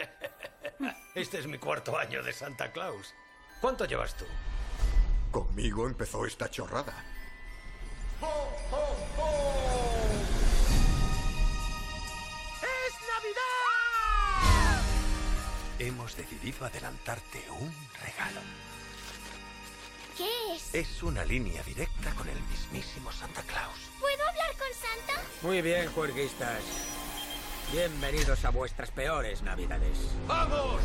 Este 1.15 1.39
es 1.39 1.47
mi 1.47 1.59
cuarto 1.59 1.97
año 1.97 2.23
de 2.23 2.33
Santa 2.33 2.73
Claus. 2.73 3.15
¿Cuánto 3.61 3.85
llevas 3.85 4.17
tú? 4.17 4.25
Conmigo 5.31 5.87
empezó 5.87 6.27
esta 6.27 6.51
chorrada. 6.51 6.93
Hemos 15.79 16.17
decidido 16.17 16.65
adelantarte 16.65 17.45
un 17.51 17.75
regalo. 18.01 18.41
¿Qué 20.17 20.55
es? 20.55 20.75
Es 20.75 21.03
una 21.03 21.25
línea 21.25 21.63
directa 21.63 22.13
con 22.15 22.29
el 22.29 22.41
mismísimo 22.43 23.11
Santa 23.13 23.43
Claus. 23.43 23.79
¿Puedo 24.01 24.24
con 24.59 24.69
Santa? 24.73 25.23
Muy 25.43 25.63
bien, 25.63 25.91
juerguistas. 25.93 26.63
Bienvenidos 27.73 28.45
a 28.45 28.51
vuestras 28.51 28.91
peores 28.91 29.43
navidades. 29.43 29.99
¡Vamos! 30.27 30.81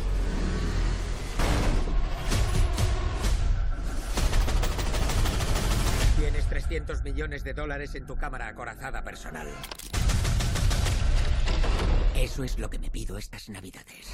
Tienes 6.18 6.46
300 6.48 7.02
millones 7.02 7.44
de 7.44 7.54
dólares 7.54 7.94
en 7.94 8.06
tu 8.06 8.16
cámara 8.16 8.48
acorazada 8.48 9.02
personal. 9.02 9.48
Eso 12.14 12.44
es 12.44 12.58
lo 12.58 12.68
que 12.68 12.78
me 12.78 12.90
pido 12.90 13.16
estas 13.16 13.48
navidades. 13.48 14.12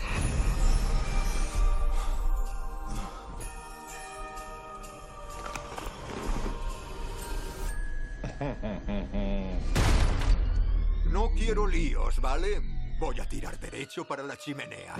No 11.10 11.30
quiero 11.30 11.66
líos, 11.66 12.20
¿vale? 12.20 12.60
Voy 12.98 13.20
a 13.20 13.28
tirar 13.28 13.58
derecho 13.58 14.06
para 14.06 14.22
la 14.22 14.36
chimenea. 14.36 14.94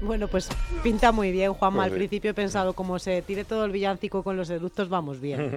Bueno, 0.00 0.28
pues 0.28 0.48
pinta 0.82 1.12
muy 1.12 1.32
bien, 1.32 1.54
Juanma. 1.54 1.78
Pues 1.78 1.84
Al 1.86 1.90
sí. 1.92 1.96
principio 1.98 2.30
he 2.32 2.34
pensado, 2.34 2.74
como 2.74 2.98
se 2.98 3.22
tire 3.22 3.44
todo 3.44 3.64
el 3.64 3.72
villancico 3.72 4.22
con 4.22 4.36
los 4.36 4.50
eructos, 4.50 4.88
vamos 4.88 5.20
bien. 5.20 5.50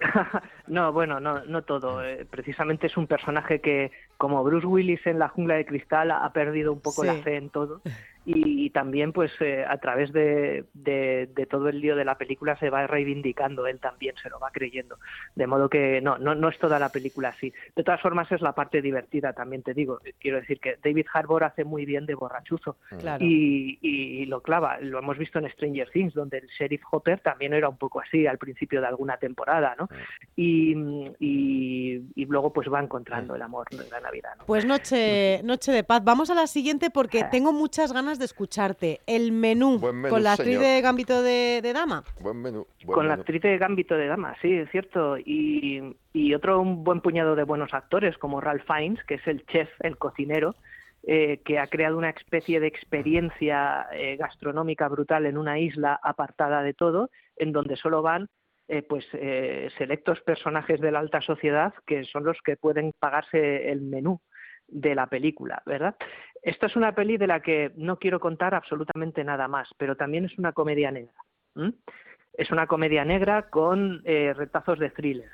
no, 0.66 0.92
bueno, 0.92 1.18
no, 1.20 1.44
no 1.46 1.62
todo. 1.62 2.04
eh, 2.04 2.26
precisamente 2.28 2.88
es 2.88 2.96
un 2.96 3.06
personaje 3.06 3.60
que, 3.60 3.90
como 4.18 4.42
Bruce 4.44 4.66
Willis 4.66 5.06
en 5.06 5.18
La 5.18 5.28
jungla 5.28 5.54
de 5.54 5.64
cristal, 5.66 6.10
ha 6.10 6.30
perdido 6.32 6.72
un 6.72 6.80
poco 6.80 7.02
Sí. 7.02 7.06
la 7.06 7.14
fe 7.22 7.36
en 7.36 7.48
todo. 7.50 7.80
Y, 8.26 8.66
y 8.66 8.70
también, 8.70 9.14
pues, 9.14 9.32
eh, 9.40 9.64
a 9.66 9.78
través 9.78 10.12
de, 10.12 10.66
de- 10.74 11.30
de 11.34 11.46
todo 11.46 11.70
el 11.70 11.80
lío 11.80 11.96
de 11.96 12.04
la 12.04 12.18
película 12.18 12.54
se 12.58 12.68
va 12.68 12.86
reivindicando 12.86 13.66
él 13.66 13.80
también, 13.80 14.14
se 14.22 14.28
lo 14.28 14.38
va 14.38 14.50
creyendo. 14.52 14.98
De 15.34 15.46
modo 15.46 15.70
que 15.70 16.02
no, 16.02 16.18
no, 16.18 16.34
no 16.34 16.50
es 16.50 16.58
toda 16.58 16.78
la 16.78 16.90
película 16.90 17.30
así. 17.30 17.50
De 17.74 17.82
todas 17.82 18.00
formas, 18.02 18.30
es 18.30 18.42
la 18.42 18.52
parte 18.52 18.82
divertida, 18.82 19.32
también 19.32 19.62
te 19.62 19.72
digo. 19.72 20.00
Quiero 20.20 20.38
decir 20.38 20.60
que 20.60 20.76
David 20.84 21.06
Harbour 21.14 21.44
hace 21.44 21.64
muy 21.64 21.86
bien 21.86 22.04
de 22.04 22.14
borrachuzo 22.14 22.76
Claro. 22.98 23.24
y, 23.24 23.59
y 23.80 24.26
lo 24.26 24.40
clava. 24.40 24.78
Lo 24.80 24.98
hemos 24.98 25.18
visto 25.18 25.38
en 25.38 25.50
Stranger 25.50 25.90
Things, 25.90 26.14
donde 26.14 26.38
el 26.38 26.46
sheriff 26.48 26.82
Hopper 26.90 27.20
también 27.20 27.52
era 27.52 27.68
un 27.68 27.76
poco 27.76 28.00
así 28.00 28.26
al 28.26 28.38
principio 28.38 28.80
de 28.80 28.86
alguna 28.86 29.16
temporada, 29.16 29.74
¿no? 29.78 29.88
Y, 30.36 30.74
y, 31.18 32.02
y 32.14 32.24
luego 32.26 32.52
pues 32.52 32.68
va 32.72 32.80
encontrando 32.80 33.34
el 33.34 33.42
amor 33.42 33.68
de 33.70 33.88
la 33.90 34.00
Navidad, 34.00 34.30
¿no? 34.38 34.44
Pues 34.46 34.64
noche, 34.64 35.42
noche 35.44 35.72
de 35.72 35.84
paz. 35.84 36.02
Vamos 36.04 36.30
a 36.30 36.34
la 36.34 36.46
siguiente 36.46 36.90
porque 36.90 37.24
tengo 37.30 37.52
muchas 37.52 37.92
ganas 37.92 38.18
de 38.18 38.24
escucharte. 38.24 39.00
El 39.06 39.32
menú, 39.32 39.80
con 39.80 40.22
la 40.22 40.32
actriz 40.32 40.58
señor. 40.58 40.62
de 40.62 40.80
Gambito 40.80 41.22
de, 41.22 41.60
de 41.62 41.72
Dama. 41.72 42.04
Buen 42.20 42.40
menú. 42.40 42.66
buen 42.84 42.94
Con 42.94 43.08
la 43.08 43.14
actriz 43.14 43.42
de 43.42 43.58
Gambito 43.58 43.94
de 43.96 44.06
Dama, 44.06 44.36
sí, 44.40 44.52
es 44.52 44.70
cierto. 44.70 45.18
Y, 45.18 45.96
y 46.12 46.34
otro 46.34 46.60
un 46.60 46.84
buen 46.84 47.00
puñado 47.00 47.34
de 47.34 47.44
buenos 47.44 47.72
actores, 47.74 48.16
como 48.18 48.40
Ralph 48.40 48.64
Fiennes, 48.66 49.02
que 49.04 49.14
es 49.14 49.26
el 49.26 49.44
chef, 49.46 49.68
el 49.80 49.96
cocinero, 49.96 50.54
eh, 51.02 51.40
que 51.44 51.58
ha 51.58 51.66
creado 51.66 51.96
una 51.96 52.10
especie 52.10 52.60
de 52.60 52.66
experiencia 52.66 53.86
eh, 53.92 54.16
gastronómica 54.16 54.88
brutal 54.88 55.26
en 55.26 55.38
una 55.38 55.58
isla 55.58 55.98
apartada 56.02 56.62
de 56.62 56.74
todo, 56.74 57.10
en 57.36 57.52
donde 57.52 57.76
solo 57.76 58.02
van 58.02 58.28
eh, 58.72 58.82
pues 58.82 59.04
eh, 59.14 59.68
selectos 59.78 60.20
personajes 60.20 60.80
de 60.80 60.92
la 60.92 61.00
alta 61.00 61.20
sociedad 61.20 61.74
que 61.88 62.04
son 62.04 62.22
los 62.22 62.38
que 62.44 62.56
pueden 62.56 62.92
pagarse 62.96 63.68
el 63.68 63.80
menú 63.80 64.20
de 64.68 64.94
la 64.94 65.08
película, 65.08 65.60
¿verdad? 65.66 65.96
Esta 66.40 66.66
es 66.66 66.76
una 66.76 66.94
peli 66.94 67.16
de 67.16 67.26
la 67.26 67.40
que 67.40 67.72
no 67.74 67.98
quiero 67.98 68.20
contar 68.20 68.54
absolutamente 68.54 69.24
nada 69.24 69.48
más, 69.48 69.68
pero 69.76 69.96
también 69.96 70.26
es 70.26 70.38
una 70.38 70.52
comedia 70.52 70.92
negra. 70.92 71.14
Es 72.40 72.50
una 72.50 72.66
comedia 72.66 73.04
negra 73.04 73.50
con 73.50 74.00
eh, 74.06 74.32
retazos 74.34 74.78
de 74.78 74.88
thriller. 74.88 75.28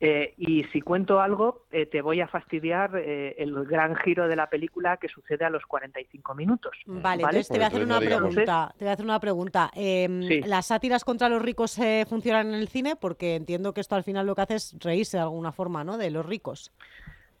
Eh, 0.00 0.34
y 0.36 0.64
si 0.64 0.82
cuento 0.82 1.18
algo, 1.18 1.64
eh, 1.70 1.86
te 1.86 2.02
voy 2.02 2.20
a 2.20 2.28
fastidiar 2.28 2.90
eh, 2.96 3.36
el 3.38 3.64
gran 3.64 3.96
giro 3.96 4.28
de 4.28 4.36
la 4.36 4.50
película 4.50 4.98
que 4.98 5.08
sucede 5.08 5.46
a 5.46 5.50
los 5.50 5.64
45 5.64 6.34
minutos. 6.34 6.76
Vale, 6.84 7.22
¿vale? 7.22 7.38
entonces 7.38 7.48
te 7.48 7.54
voy 7.54 7.64
a 7.64 7.66
hacer 7.68 7.82
entonces 7.82 8.06
una 8.08 8.18
pregunta. 8.18 8.74
Te 8.76 8.84
voy 8.84 8.90
a 8.90 8.92
hacer 8.92 9.04
una 9.06 9.20
pregunta. 9.20 9.70
Em, 9.74 10.22
Sí. 10.24 10.40
¿Las 10.42 10.66
sátiras 10.66 11.04
contra 11.04 11.30
los 11.30 11.40
ricos 11.40 11.78
eh, 11.78 12.04
funcionan 12.06 12.48
en 12.48 12.54
el 12.56 12.68
cine? 12.68 12.96
Porque 12.96 13.36
entiendo 13.36 13.72
que 13.72 13.80
esto 13.80 13.94
al 13.94 14.04
final 14.04 14.26
lo 14.26 14.34
que 14.34 14.42
hace 14.42 14.56
es 14.56 14.76
reírse 14.78 15.16
de 15.16 15.22
alguna 15.22 15.52
forma, 15.52 15.84
¿no? 15.84 15.96
De 15.96 16.10
los 16.10 16.26
ricos. 16.26 16.70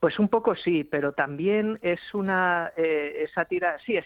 Pues 0.00 0.18
un 0.18 0.28
poco 0.28 0.54
sí, 0.54 0.84
pero 0.84 1.12
también 1.12 1.78
es 1.82 2.00
una 2.14 2.72
eh, 2.76 3.26
sátira, 3.34 3.78
sí, 3.84 3.96
eh, 3.96 4.04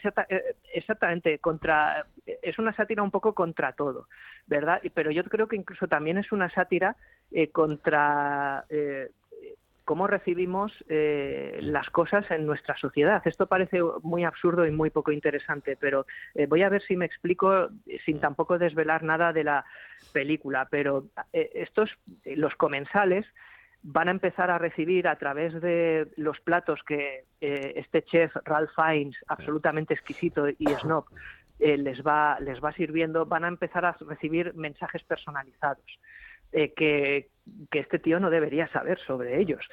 exactamente, 0.72 1.38
contra, 1.40 2.06
es 2.24 2.58
una 2.58 2.72
sátira 2.74 3.02
un 3.02 3.10
poco 3.10 3.34
contra 3.34 3.72
todo, 3.72 4.06
¿verdad? 4.46 4.80
Pero 4.94 5.10
yo 5.10 5.24
creo 5.24 5.48
que 5.48 5.56
incluso 5.56 5.88
también 5.88 6.18
es 6.18 6.30
una 6.32 6.48
sátira 6.50 6.96
eh, 7.32 7.48
contra 7.50 8.64
eh, 8.68 9.10
cómo 9.90 10.06
recibimos 10.06 10.72
eh, 10.88 11.58
las 11.62 11.90
cosas 11.90 12.24
en 12.30 12.46
nuestra 12.46 12.76
sociedad. 12.76 13.20
Esto 13.24 13.48
parece 13.48 13.80
muy 14.02 14.22
absurdo 14.22 14.64
y 14.64 14.70
muy 14.70 14.90
poco 14.90 15.10
interesante, 15.10 15.76
pero 15.76 16.06
eh, 16.36 16.46
voy 16.46 16.62
a 16.62 16.68
ver 16.68 16.80
si 16.82 16.96
me 16.96 17.06
explico 17.06 17.68
sin 18.04 18.20
tampoco 18.20 18.56
desvelar 18.56 19.02
nada 19.02 19.32
de 19.32 19.42
la 19.42 19.64
película. 20.12 20.68
Pero 20.70 21.06
eh, 21.32 21.50
estos, 21.54 21.90
los 22.24 22.54
comensales, 22.54 23.26
van 23.82 24.08
a 24.08 24.10
empezar 24.10 24.50
a 24.50 24.58
recibir 24.58 25.08
a 25.08 25.16
través 25.16 25.60
de 25.60 26.08
los 26.16 26.38
platos 26.40 26.80
que 26.86 27.24
eh, 27.40 27.72
este 27.76 28.02
chef 28.02 28.34
Ralph 28.44 28.70
Fiennes, 28.74 29.16
absolutamente 29.26 29.94
exquisito 29.94 30.48
y 30.48 30.66
snob, 30.80 31.04
eh, 31.58 31.76
les 31.76 32.02
va 32.02 32.38
les 32.40 32.62
va 32.62 32.72
sirviendo, 32.72 33.26
van 33.26 33.44
a 33.44 33.48
empezar 33.48 33.84
a 33.84 33.96
recibir 34.00 34.54
mensajes 34.54 35.02
personalizados 35.04 35.84
eh, 36.52 36.72
que, 36.74 37.28
que 37.70 37.78
este 37.78 37.98
tío 37.98 38.20
no 38.20 38.30
debería 38.30 38.68
saber 38.68 38.98
sobre 39.00 39.40
ellos. 39.40 39.66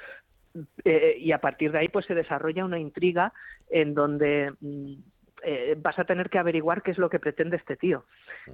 Y 0.83 1.31
a 1.33 1.37
partir 1.39 1.71
de 1.71 1.79
ahí 1.79 1.87
pues 1.87 2.07
se 2.07 2.15
desarrolla 2.15 2.65
una 2.65 2.79
intriga 2.79 3.31
en 3.69 3.93
donde 3.93 4.53
mm, 4.59 4.95
eh, 5.43 5.75
vas 5.77 5.99
a 5.99 6.05
tener 6.05 6.29
que 6.29 6.39
averiguar 6.39 6.81
qué 6.81 6.91
es 6.91 6.97
lo 6.97 7.09
que 7.09 7.19
pretende 7.19 7.57
este 7.57 7.77
tío 7.77 8.05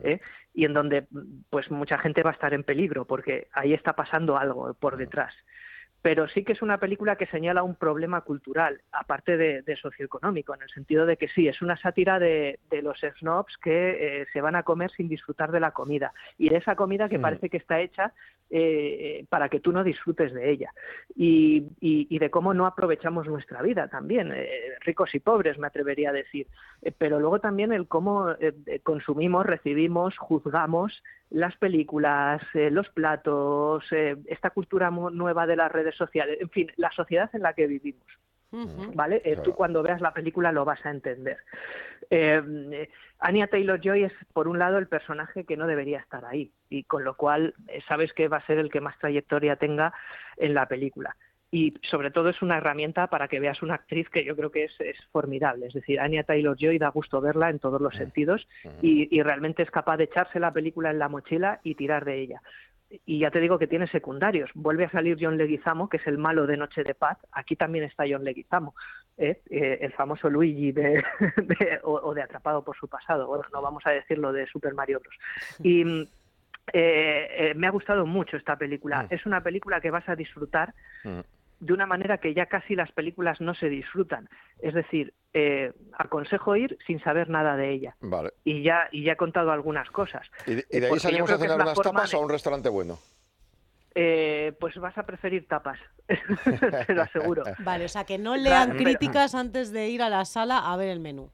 ¿eh? 0.03 0.19
y 0.53 0.65
en 0.65 0.73
donde 0.73 1.07
pues 1.49 1.71
mucha 1.71 1.97
gente 1.97 2.23
va 2.23 2.31
a 2.31 2.33
estar 2.33 2.53
en 2.53 2.63
peligro 2.63 3.05
porque 3.05 3.47
ahí 3.53 3.73
está 3.73 3.93
pasando 3.93 4.37
algo 4.37 4.73
por 4.73 4.97
detrás 4.97 5.33
pero 6.03 6.27
sí 6.27 6.43
que 6.43 6.51
es 6.51 6.61
una 6.61 6.79
película 6.79 7.15
que 7.15 7.27
señala 7.27 7.63
un 7.63 7.75
problema 7.75 8.19
cultural, 8.21 8.81
aparte 8.91 9.37
de, 9.37 9.61
de 9.61 9.77
socioeconómico, 9.77 10.53
en 10.53 10.61
el 10.61 10.69
sentido 10.69 11.05
de 11.05 11.15
que 11.15 11.29
sí, 11.29 11.47
es 11.47 11.61
una 11.61 11.77
sátira 11.77 12.19
de, 12.19 12.59
de 12.69 12.81
los 12.81 12.99
snobs 13.19 13.57
que 13.57 14.21
eh, 14.21 14.25
se 14.33 14.41
van 14.41 14.57
a 14.57 14.63
comer 14.63 14.91
sin 14.91 15.07
disfrutar 15.07 15.49
de 15.53 15.61
la 15.61 15.71
comida, 15.71 16.11
y 16.37 16.49
de 16.49 16.57
esa 16.57 16.75
comida 16.75 17.07
que 17.07 17.19
Mm. 17.19 17.21
parece 17.21 17.49
que 17.49 17.55
está 17.55 17.79
hecha 17.79 18.11
eh, 18.55 19.25
para 19.29 19.49
que 19.49 19.59
tú 19.59 19.71
no 19.71 19.83
disfrutes 19.83 20.31
de 20.33 20.51
ella, 20.51 20.71
y, 21.15 21.63
y- 21.81 22.07
y 22.09 22.19
de 22.19 22.29
cómo 22.29 22.53
no 22.53 22.65
aprovechamos 22.67 23.27
nuestra 23.27 23.61
vida 23.63 23.87
también, 23.87 24.31
eh, 24.33 24.47
ricos 24.81 25.13
y 25.15 25.19
pobres, 25.19 25.57
me 25.57 25.67
atrevería 25.67 26.11
a 26.11 26.13
decir, 26.13 26.45
Eh, 26.83 26.91
pero 26.97 27.19
luego 27.19 27.39
también 27.39 27.71
el 27.73 27.87
cómo 27.87 28.31
eh, 28.31 28.53
eh, 28.65 28.79
consumimos, 28.83 29.45
recibimos, 29.45 30.17
juzgamos 30.17 31.01
las 31.29 31.55
películas, 31.57 32.41
eh, 32.53 32.69
los 32.69 32.87
platos, 32.89 33.83
eh, 33.91 34.15
esta 34.27 34.49
cultura 34.51 34.91
nueva 34.91 35.47
de 35.47 35.55
las 35.55 35.71
redes 35.71 35.95
sociales, 35.95 36.37
en 36.41 36.49
fin, 36.49 36.67
la 36.77 36.91
sociedad 36.91 37.29
en 37.33 37.41
la 37.41 37.53
que 37.53 37.67
vivimos. 37.67 38.05
¿Vale? 38.93 39.21
Eh, 39.25 39.37
Tú 39.43 39.53
cuando 39.53 39.81
veas 39.81 40.01
la 40.01 40.13
película 40.13 40.51
lo 40.51 40.63
vas 40.63 40.85
a 40.85 40.91
entender. 40.91 41.37
Eh, 42.09 42.41
eh, 42.71 42.89
Anya 43.19 43.47
Taylor 43.47 43.79
Joy 43.81 44.03
es, 44.03 44.13
por 44.33 44.47
un 44.47 44.59
lado, 44.59 44.77
el 44.77 44.87
personaje 44.87 45.45
que 45.45 45.57
no 45.57 45.65
debería 45.65 45.99
estar 45.99 46.25
ahí, 46.25 46.51
y 46.69 46.83
con 46.83 47.03
lo 47.03 47.15
cual 47.15 47.55
eh, 47.67 47.81
sabes 47.87 48.13
que 48.13 48.27
va 48.27 48.37
a 48.37 48.45
ser 48.45 48.59
el 48.59 48.69
que 48.69 48.81
más 48.81 48.97
trayectoria 48.99 49.55
tenga 49.55 49.93
en 50.37 50.53
la 50.53 50.67
película. 50.67 51.15
Y 51.49 51.73
sobre 51.83 52.09
todo 52.09 52.29
es 52.29 52.41
una 52.41 52.57
herramienta 52.57 53.07
para 53.07 53.27
que 53.27 53.39
veas 53.39 53.61
una 53.61 53.75
actriz 53.75 54.09
que 54.09 54.25
yo 54.25 54.35
creo 54.35 54.51
que 54.51 54.65
es, 54.65 54.79
es 54.81 54.97
formidable. 55.11 55.67
Es 55.67 55.73
decir, 55.73 55.99
Anya 55.99 56.23
Taylor 56.23 56.57
Joy 56.57 56.79
da 56.79 56.89
gusto 56.89 57.21
verla 57.21 57.51
en 57.51 57.59
todos 57.59 57.79
los 57.79 57.95
sentidos 57.95 58.47
y, 58.81 59.15
y 59.15 59.21
realmente 59.21 59.61
es 59.61 59.69
capaz 59.69 59.97
de 59.97 60.05
echarse 60.05 60.39
la 60.39 60.51
película 60.51 60.89
en 60.89 60.97
la 60.97 61.09
mochila 61.09 61.59
y 61.63 61.75
tirar 61.75 62.05
de 62.05 62.21
ella. 62.21 62.41
Y 63.05 63.19
ya 63.19 63.31
te 63.31 63.39
digo 63.39 63.57
que 63.57 63.67
tiene 63.67 63.87
secundarios. 63.87 64.49
Vuelve 64.53 64.85
a 64.85 64.91
salir 64.91 65.17
John 65.19 65.37
Leguizamo, 65.37 65.89
que 65.89 65.97
es 65.97 66.05
el 66.07 66.17
malo 66.17 66.45
de 66.45 66.57
Noche 66.57 66.83
de 66.83 66.93
Paz. 66.93 67.17
Aquí 67.31 67.55
también 67.55 67.85
está 67.85 68.03
John 68.09 68.23
Leguizamo, 68.23 68.75
¿eh? 69.17 69.41
Eh, 69.49 69.79
el 69.81 69.91
famoso 69.93 70.29
Luigi 70.29 70.71
de, 70.71 71.03
de- 71.37 71.79
o, 71.83 71.93
o 71.93 72.13
de 72.13 72.21
Atrapado 72.21 72.63
por 72.63 72.75
su 72.77 72.87
pasado. 72.87 73.27
Bueno, 73.27 73.43
no 73.51 73.61
vamos 73.61 73.83
a 73.85 73.91
decirlo 73.91 74.31
de 74.31 74.45
Super 74.47 74.73
Mario 74.73 74.99
Bros. 74.99 75.15
Y 75.63 75.81
eh, 76.71 77.27
eh, 77.51 77.53
me 77.55 77.67
ha 77.67 77.71
gustado 77.71 78.05
mucho 78.05 78.37
esta 78.37 78.55
película. 78.55 79.03
Mm. 79.03 79.07
Es 79.09 79.25
una 79.25 79.41
película 79.41 79.81
que 79.81 79.91
vas 79.91 80.07
a 80.07 80.15
disfrutar 80.15 80.73
Mm. 81.03 81.19
De 81.63 81.73
una 81.73 81.85
manera 81.85 82.17
que 82.17 82.33
ya 82.33 82.45
casi 82.47 82.75
las 82.75 82.91
películas 82.91 83.39
no 83.39 83.53
se 83.55 83.69
disfrutan. 83.69 84.27
Es 84.59 84.73
decir, 84.73 85.13
eh, 85.33 85.71
aconsejo 85.97 86.55
ir 86.55 86.77
sin 86.85 86.99
saber 87.01 87.29
nada 87.29 87.55
de 87.55 87.71
ella. 87.71 87.95
Vale. 88.01 88.31
Y 88.43 88.63
ya, 88.63 88.89
y 88.91 89.03
ya 89.05 89.13
he 89.13 89.17
contado 89.17 89.51
algunas 89.51 89.89
cosas. 89.89 90.27
¿Y 90.45 90.55
de, 90.55 90.65
y 90.69 90.79
de 90.79 90.87
ahí 90.87 90.99
salimos 90.99 91.31
a 91.31 91.37
cenar 91.37 91.55
unas 91.61 91.79
tapas 91.81 92.11
de- 92.11 92.17
o 92.17 92.19
a 92.19 92.23
un 92.23 92.29
restaurante 92.29 92.69
bueno? 92.69 92.99
Eh, 93.95 94.53
pues 94.59 94.75
vas 94.77 94.97
a 94.97 95.03
preferir 95.03 95.47
tapas, 95.47 95.79
te 96.87 96.93
lo 96.95 97.03
aseguro. 97.03 97.43
Vale, 97.59 97.85
o 97.85 97.89
sea, 97.89 98.03
que 98.05 98.17
no 98.17 98.35
lean 98.35 98.71
críticas 98.75 99.35
antes 99.35 99.71
de 99.71 99.87
ir 99.89 100.01
a 100.01 100.09
la 100.09 100.25
sala 100.25 100.71
a 100.71 100.75
ver 100.77 100.89
el 100.89 100.99
menú. 100.99 101.29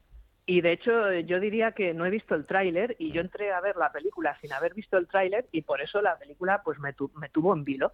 Y 0.52 0.62
de 0.62 0.72
hecho, 0.72 1.12
yo 1.12 1.38
diría 1.38 1.70
que 1.70 1.94
no 1.94 2.04
he 2.04 2.10
visto 2.10 2.34
el 2.34 2.44
tráiler 2.44 2.96
y 2.98 3.12
yo 3.12 3.20
entré 3.20 3.52
a 3.52 3.60
ver 3.60 3.76
la 3.76 3.92
película 3.92 4.36
sin 4.40 4.52
haber 4.52 4.74
visto 4.74 4.96
el 4.98 5.06
tráiler 5.06 5.46
y 5.52 5.62
por 5.62 5.80
eso 5.80 6.02
la 6.02 6.18
película 6.18 6.60
pues 6.64 6.76
me, 6.80 6.92
tu- 6.92 7.12
me 7.14 7.28
tuvo 7.28 7.54
en 7.54 7.62
vilo. 7.62 7.92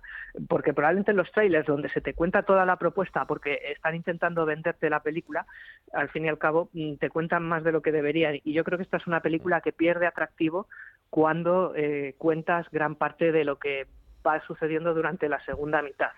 Porque 0.48 0.72
probablemente 0.72 1.10
en 1.10 1.18
los 1.18 1.30
trailers 1.32 1.66
donde 1.66 1.90
se 1.90 2.00
te 2.00 2.14
cuenta 2.14 2.44
toda 2.44 2.64
la 2.64 2.76
propuesta 2.78 3.26
porque 3.26 3.60
están 3.72 3.94
intentando 3.94 4.46
venderte 4.46 4.88
la 4.88 5.00
película, 5.02 5.44
al 5.92 6.08
fin 6.08 6.24
y 6.24 6.28
al 6.30 6.38
cabo 6.38 6.70
mm, 6.72 6.94
te 6.94 7.10
cuentan 7.10 7.42
más 7.42 7.62
de 7.62 7.72
lo 7.72 7.82
que 7.82 7.92
deberían. 7.92 8.36
Y 8.42 8.54
yo 8.54 8.64
creo 8.64 8.78
que 8.78 8.84
esta 8.84 8.96
es 8.96 9.06
una 9.06 9.20
película 9.20 9.60
que 9.60 9.72
pierde 9.74 10.06
atractivo 10.06 10.66
cuando 11.10 11.74
eh, 11.76 12.14
cuentas 12.16 12.66
gran 12.70 12.94
parte 12.94 13.32
de 13.32 13.44
lo 13.44 13.58
que 13.58 13.86
va 14.26 14.40
sucediendo 14.46 14.94
durante 14.94 15.28
la 15.28 15.44
segunda 15.44 15.82
mitad. 15.82 16.12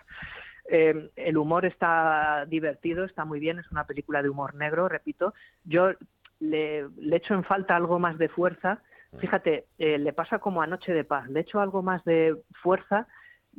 Eh, 0.70 1.10
el 1.16 1.38
humor 1.38 1.64
está 1.64 2.44
divertido, 2.46 3.04
está 3.04 3.24
muy 3.24 3.40
bien, 3.40 3.58
es 3.58 3.70
una 3.72 3.86
película 3.86 4.22
de 4.22 4.28
humor 4.28 4.54
negro, 4.54 4.86
repito. 4.86 5.32
Yo 5.64 5.92
le, 6.40 6.88
le 6.96 7.16
echo 7.16 7.34
en 7.34 7.44
falta 7.44 7.76
algo 7.76 7.98
más 7.98 8.18
de 8.18 8.28
fuerza. 8.28 8.82
Fíjate, 9.18 9.66
eh, 9.78 9.98
le 9.98 10.12
pasa 10.12 10.38
como 10.38 10.60
a 10.60 10.66
Noche 10.66 10.92
de 10.92 11.04
Paz, 11.04 11.28
le 11.28 11.40
echo 11.40 11.60
algo 11.60 11.82
más 11.82 12.04
de 12.04 12.36
fuerza 12.62 13.06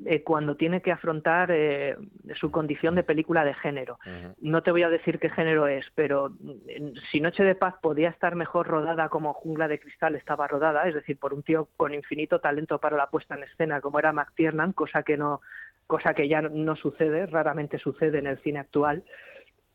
eh, 0.05 0.23
cuando 0.23 0.55
tiene 0.55 0.81
que 0.81 0.91
afrontar 0.91 1.49
eh, 1.51 1.97
su 2.35 2.51
condición 2.51 2.95
de 2.95 3.03
película 3.03 3.43
de 3.43 3.55
género. 3.55 3.97
No 4.39 4.61
te 4.61 4.71
voy 4.71 4.83
a 4.83 4.89
decir 4.89 5.19
qué 5.19 5.29
género 5.29 5.67
es, 5.67 5.85
pero 5.95 6.29
mm, 6.29 6.97
si 7.11 7.19
Noche 7.19 7.43
de 7.43 7.55
Paz 7.55 7.75
podía 7.81 8.09
estar 8.09 8.35
mejor 8.35 8.67
rodada 8.67 9.09
como 9.09 9.33
Jungla 9.33 9.67
de 9.67 9.79
Cristal 9.79 10.15
estaba 10.15 10.47
rodada, 10.47 10.87
es 10.87 10.93
decir, 10.93 11.17
por 11.17 11.33
un 11.33 11.41
tío 11.41 11.67
con 11.75 11.93
infinito 11.93 12.39
talento 12.39 12.79
para 12.79 12.95
la 12.95 13.09
puesta 13.09 13.35
en 13.35 13.43
escena 13.43 13.81
como 13.81 13.99
era 13.99 14.13
McTiernan, 14.13 14.73
cosa 14.73 15.01
que 15.03 15.17
no 15.17 15.41
cosa 15.87 16.13
que 16.13 16.27
ya 16.27 16.43
no 16.43 16.75
sucede, 16.75 17.25
raramente 17.25 17.79
sucede 17.79 18.19
en 18.19 18.27
el 18.27 18.37
cine 18.43 18.59
actual. 18.59 19.03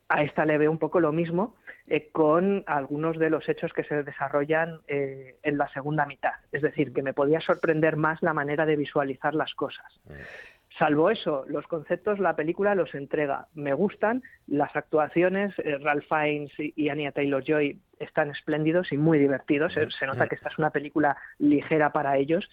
A 0.08 0.22
esta 0.22 0.44
le 0.44 0.58
veo 0.58 0.70
un 0.70 0.78
poco 0.78 1.00
lo 1.00 1.12
mismo 1.12 1.56
eh, 1.86 2.08
con 2.12 2.62
algunos 2.66 3.18
de 3.18 3.30
los 3.30 3.48
hechos 3.48 3.72
que 3.72 3.84
se 3.84 4.02
desarrollan 4.02 4.80
eh, 4.86 5.36
en 5.42 5.58
la 5.58 5.68
segunda 5.68 6.06
mitad. 6.06 6.34
Es 6.52 6.62
decir, 6.62 6.92
que 6.92 7.02
me 7.02 7.14
podía 7.14 7.40
sorprender 7.40 7.96
más 7.96 8.22
la 8.22 8.34
manera 8.34 8.66
de 8.66 8.76
visualizar 8.76 9.34
las 9.34 9.54
cosas. 9.54 9.86
Salvo 10.78 11.08
eso, 11.08 11.44
los 11.48 11.66
conceptos 11.68 12.18
la 12.18 12.34
película 12.34 12.74
los 12.74 12.94
entrega. 12.94 13.46
Me 13.54 13.74
gustan, 13.74 14.22
las 14.48 14.74
actuaciones, 14.74 15.54
eh, 15.58 15.78
Ralph 15.78 16.06
Fiennes 16.08 16.52
y, 16.58 16.88
Anya 16.88 17.12
Taylor-Joy 17.12 17.78
están 18.00 18.30
espléndidos 18.30 18.92
y 18.92 18.96
muy 18.96 19.18
divertidos. 19.18 19.72
Se 19.72 20.06
nota 20.06 20.26
que 20.26 20.34
esta 20.34 20.48
es 20.48 20.58
una 20.58 20.70
película 20.70 21.16
ligera 21.38 21.92
para 21.92 22.16
ellos 22.16 22.50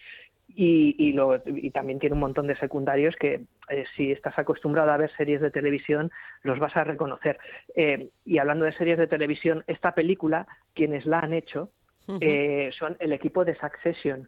y, 0.55 0.95
y, 0.97 1.13
lo- 1.13 1.41
y 1.45 1.71
también 1.71 1.99
tiene 1.99 2.13
un 2.13 2.19
montón 2.21 2.47
de 2.47 2.55
secundarios 2.57 3.15
que 3.17 3.41
eh, 3.69 3.85
si 3.95 4.11
estás 4.11 4.37
acostumbrado 4.39 4.91
a 4.91 4.97
ver 4.97 5.11
series 5.17 5.41
de 5.41 5.51
televisión 5.51 6.11
los 6.43 6.59
vas 6.59 6.75
a 6.77 6.83
reconocer. 6.83 7.37
Eh, 7.75 8.09
y 8.25 8.37
hablando 8.37 8.65
de 8.65 8.71
series 8.73 8.97
de 8.97 9.07
televisión, 9.07 9.63
esta 9.67 9.93
película, 9.93 10.47
quienes 10.73 11.05
la 11.05 11.19
han 11.19 11.33
hecho, 11.33 11.71
eh, 12.19 12.71
son 12.77 12.97
el 12.99 13.13
equipo 13.13 13.45
de 13.45 13.55
Succession 13.55 14.27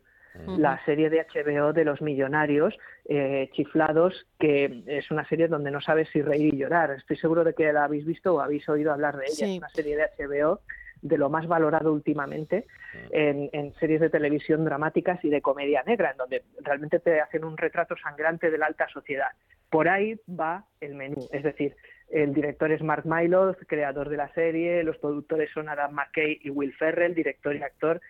la 0.58 0.84
serie 0.86 1.12
de 1.12 1.20
HBO 1.32 1.74
de 1.74 1.86
los 1.86 2.02
millonarios 2.02 2.76
eh, 3.06 3.52
chiflados, 3.54 4.26
que 4.40 4.82
es 4.88 5.12
una 5.12 5.28
serie 5.28 5.48
donde 5.48 5.70
no 5.70 5.80
sabes 5.80 6.10
si 6.10 6.24
reír 6.24 6.56
y 6.56 6.58
llorar. 6.58 6.90
Estoy 6.90 7.18
seguro 7.18 7.44
de 7.44 7.54
que 7.54 7.72
la 7.72 7.84
habéis 7.84 8.04
visto 8.04 8.34
o 8.34 8.40
habéis 8.40 8.68
oído 8.68 8.92
hablar 8.92 9.16
de 9.18 9.26
ella. 9.26 9.36
Sí. 9.46 9.52
Es 9.54 9.58
una 9.60 9.70
serie 9.70 9.96
de 9.96 10.06
HBO 10.18 10.62
de 11.04 11.18
lo 11.18 11.30
más 11.30 11.48
valorado 11.48 11.94
últimamente 11.94 12.66
en, 13.12 13.50
en 13.52 13.74
series 13.76 14.02
de 14.02 14.10
televisión 14.10 14.66
dramáticas 14.66 15.24
y 15.24 15.30
de 15.30 15.42
comedia 15.42 15.84
negra, 15.84 16.12
en 16.12 16.18
donde 16.18 16.44
realmente 16.62 17.00
te 17.00 17.22
hacen 17.22 17.44
un 17.44 17.58
retrato 17.58 17.96
sangrante 17.98 18.50
de 18.50 18.58
la 18.58 18.66
alta 18.66 18.88
sociedad. 18.88 19.30
Por 19.70 19.90
ahí 19.90 20.20
va 20.28 20.66
el 20.80 20.96
menú, 20.96 21.28
es 21.32 21.44
decir, 21.44 21.76
el 22.10 22.34
director 22.34 22.72
es 22.72 22.82
Mark 22.82 23.06
Mylod, 23.06 23.56
creador 23.68 24.10
de 24.10 24.18
la 24.18 24.32
serie, 24.34 24.84
los 24.84 24.98
productores 24.98 25.50
son 25.52 25.68
Adam 25.68 25.94
McKay 25.94 26.40
y 26.42 26.50
Will 26.50 26.74
Ferrell, 26.74 27.16
director 27.16 27.56
y 27.56 27.64
actor. 27.64 28.02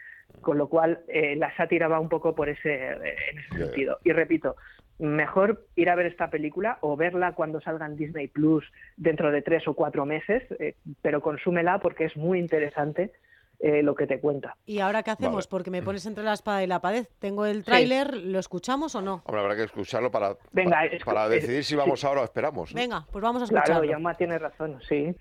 Con 0.42 0.58
lo 0.58 0.68
cual, 0.68 1.02
eh, 1.08 1.36
la 1.36 1.56
sátira 1.56 1.88
va 1.88 2.00
un 2.00 2.10
poco 2.10 2.34
por 2.34 2.50
ese, 2.50 2.74
eh, 2.74 3.16
en 3.32 3.40
ese 3.40 3.66
sentido. 3.66 4.00
Y 4.04 4.12
repito, 4.12 4.56
mejor 5.00 5.66
ir 5.76 5.90
a 5.90 5.96
ver 5.96 6.06
esta 6.06 6.30
película 6.30 6.78
o 6.82 6.96
verla 6.96 7.34
cuando 7.34 7.60
salga 7.62 7.86
en 7.86 7.96
Disney 7.96 8.28
Plus 8.28 8.64
dentro 8.98 9.32
de 9.32 9.42
tres 9.42 9.68
o 9.68 9.74
cuatro 9.74 10.06
meses, 10.06 10.44
eh, 10.60 10.76
pero 11.02 11.22
consúmela 11.22 11.80
porque 11.80 12.06
es 12.06 12.16
muy 12.16 12.40
interesante 12.40 13.12
eh, 13.60 13.82
lo 13.82 13.96
que 13.96 14.08
te 14.08 14.20
cuenta. 14.20 14.56
¿Y 14.66 14.80
ahora 14.80 15.04
qué 15.04 15.12
hacemos? 15.12 15.46
Vale. 15.46 15.50
Porque 15.50 15.72
me 15.72 15.82
pones 15.84 16.06
entre 16.06 16.24
la 16.24 16.34
espada 16.34 16.64
y 16.64 16.68
la 16.68 16.80
pared. 16.82 17.06
Tengo 17.20 17.46
el 17.46 17.64
tráiler, 17.64 18.16
¿lo 18.18 18.40
escuchamos 18.40 18.94
o 18.96 19.02
no? 19.02 19.22
Hombre, 19.26 19.42
habrá 19.42 19.56
que 19.56 19.64
escucharlo 19.64 20.12
para, 20.12 20.36
Venga, 20.52 20.72
pa- 20.78 20.86
escu- 20.86 21.06
para 21.06 21.30
decidir 21.30 21.64
si 21.64 21.72
sí. 21.72 21.76
vamos 21.76 22.04
ahora 22.04 22.22
o 22.22 22.24
esperamos. 22.26 22.74
¿no? 22.74 22.80
Venga, 22.82 23.06
pues 23.12 23.22
vamos 23.24 23.42
a 23.44 23.48
Claro, 23.48 23.64
escucharlo. 23.64 23.90
Yama 23.92 24.14
tiene 24.16 24.38
razón, 24.38 24.80
sí. 24.88 25.16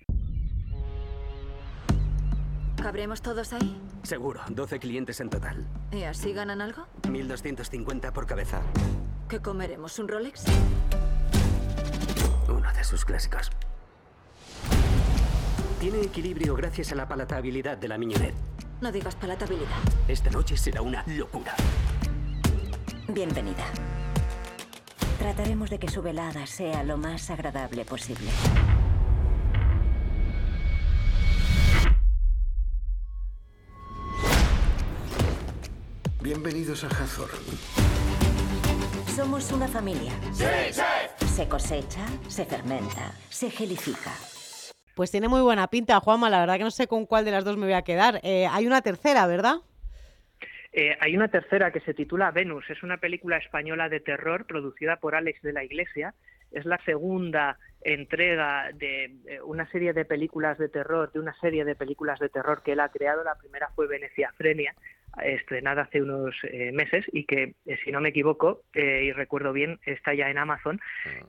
¿Cabremos 2.81 3.21
todos 3.21 3.53
ahí? 3.53 3.79
Seguro, 4.03 4.41
12 4.49 4.77
clientes 4.79 5.21
en 5.21 5.29
total. 5.29 5.65
¿Y 5.93 6.03
así 6.03 6.33
ganan 6.33 6.59
algo? 6.59 6.85
1250 7.09 8.11
por 8.11 8.27
cabeza. 8.27 8.61
¿Qué 9.33 9.41
comeremos? 9.41 9.97
¿Un 9.97 10.07
Rolex? 10.07 10.43
Uno 12.47 12.71
de 12.71 12.83
sus 12.83 13.03
clásicos. 13.03 13.49
Tiene 15.79 16.01
equilibrio 16.01 16.53
gracias 16.53 16.91
a 16.91 16.95
la 16.95 17.07
palatabilidad 17.07 17.75
de 17.75 17.87
la 17.87 17.97
miñonet. 17.97 18.35
No 18.79 18.91
digas 18.91 19.15
palatabilidad. 19.15 19.71
Esta 20.07 20.29
noche 20.29 20.55
será 20.55 20.83
una 20.83 21.03
locura. 21.07 21.55
Bienvenida. 23.07 23.65
Trataremos 25.17 25.71
de 25.71 25.79
que 25.79 25.89
su 25.89 26.03
velada 26.03 26.45
sea 26.45 26.83
lo 26.83 26.97
más 26.97 27.31
agradable 27.31 27.85
posible. 27.85 28.29
Bienvenidos 36.21 36.83
a 36.83 36.87
Hathor. 36.87 37.31
Somos 39.15 39.51
una 39.51 39.67
familia. 39.67 40.11
Se 41.27 41.47
cosecha, 41.47 42.03
se 42.27 42.45
fermenta, 42.45 43.11
se 43.29 43.51
gelifica. 43.51 44.09
Pues 44.95 45.11
tiene 45.11 45.27
muy 45.27 45.41
buena 45.41 45.67
pinta, 45.67 45.99
Juanma. 45.99 46.31
La 46.31 46.39
verdad 46.39 46.57
que 46.57 46.63
no 46.63 46.71
sé 46.71 46.87
con 46.87 47.05
cuál 47.05 47.23
de 47.23 47.29
las 47.29 47.45
dos 47.45 47.55
me 47.55 47.67
voy 47.67 47.75
a 47.75 47.83
quedar. 47.83 48.19
Eh, 48.23 48.47
hay 48.49 48.65
una 48.65 48.81
tercera, 48.81 49.27
¿verdad? 49.27 49.57
Eh, 50.71 50.97
hay 50.99 51.15
una 51.15 51.27
tercera 51.27 51.71
que 51.71 51.81
se 51.81 51.93
titula 51.93 52.31
Venus. 52.31 52.67
Es 52.71 52.81
una 52.81 52.97
película 52.97 53.37
española 53.37 53.87
de 53.87 53.99
terror 53.99 54.47
producida 54.47 54.95
por 54.95 55.13
Alex 55.13 55.43
de 55.43 55.53
la 55.53 55.63
Iglesia. 55.63 56.15
Es 56.51 56.65
la 56.65 56.79
segunda 56.83 57.59
entrega 57.81 58.71
de 58.73 59.05
eh, 59.27 59.41
una 59.43 59.69
serie 59.69 59.93
de 59.93 60.05
películas 60.05 60.57
de 60.57 60.69
terror, 60.69 61.11
de 61.11 61.19
una 61.19 61.35
serie 61.39 61.65
de 61.65 61.75
películas 61.75 62.19
de 62.19 62.29
terror 62.29 62.63
que 62.63 62.71
él 62.71 62.79
ha 62.79 62.89
creado. 62.89 63.23
La 63.23 63.35
primera 63.35 63.69
fue 63.75 63.85
Venecia 63.85 64.33
Frenia, 64.37 64.73
estrenada 65.23 65.83
hace 65.83 66.01
unos 66.01 66.35
eh, 66.43 66.71
meses 66.71 67.05
y 67.11 67.25
que, 67.25 67.55
eh, 67.65 67.77
si 67.83 67.91
no 67.91 68.01
me 68.01 68.09
equivoco 68.09 68.63
y 68.73 69.11
recuerdo 69.11 69.53
bien, 69.53 69.79
está 69.85 70.13
ya 70.13 70.29
en 70.29 70.37
Amazon. 70.37 70.79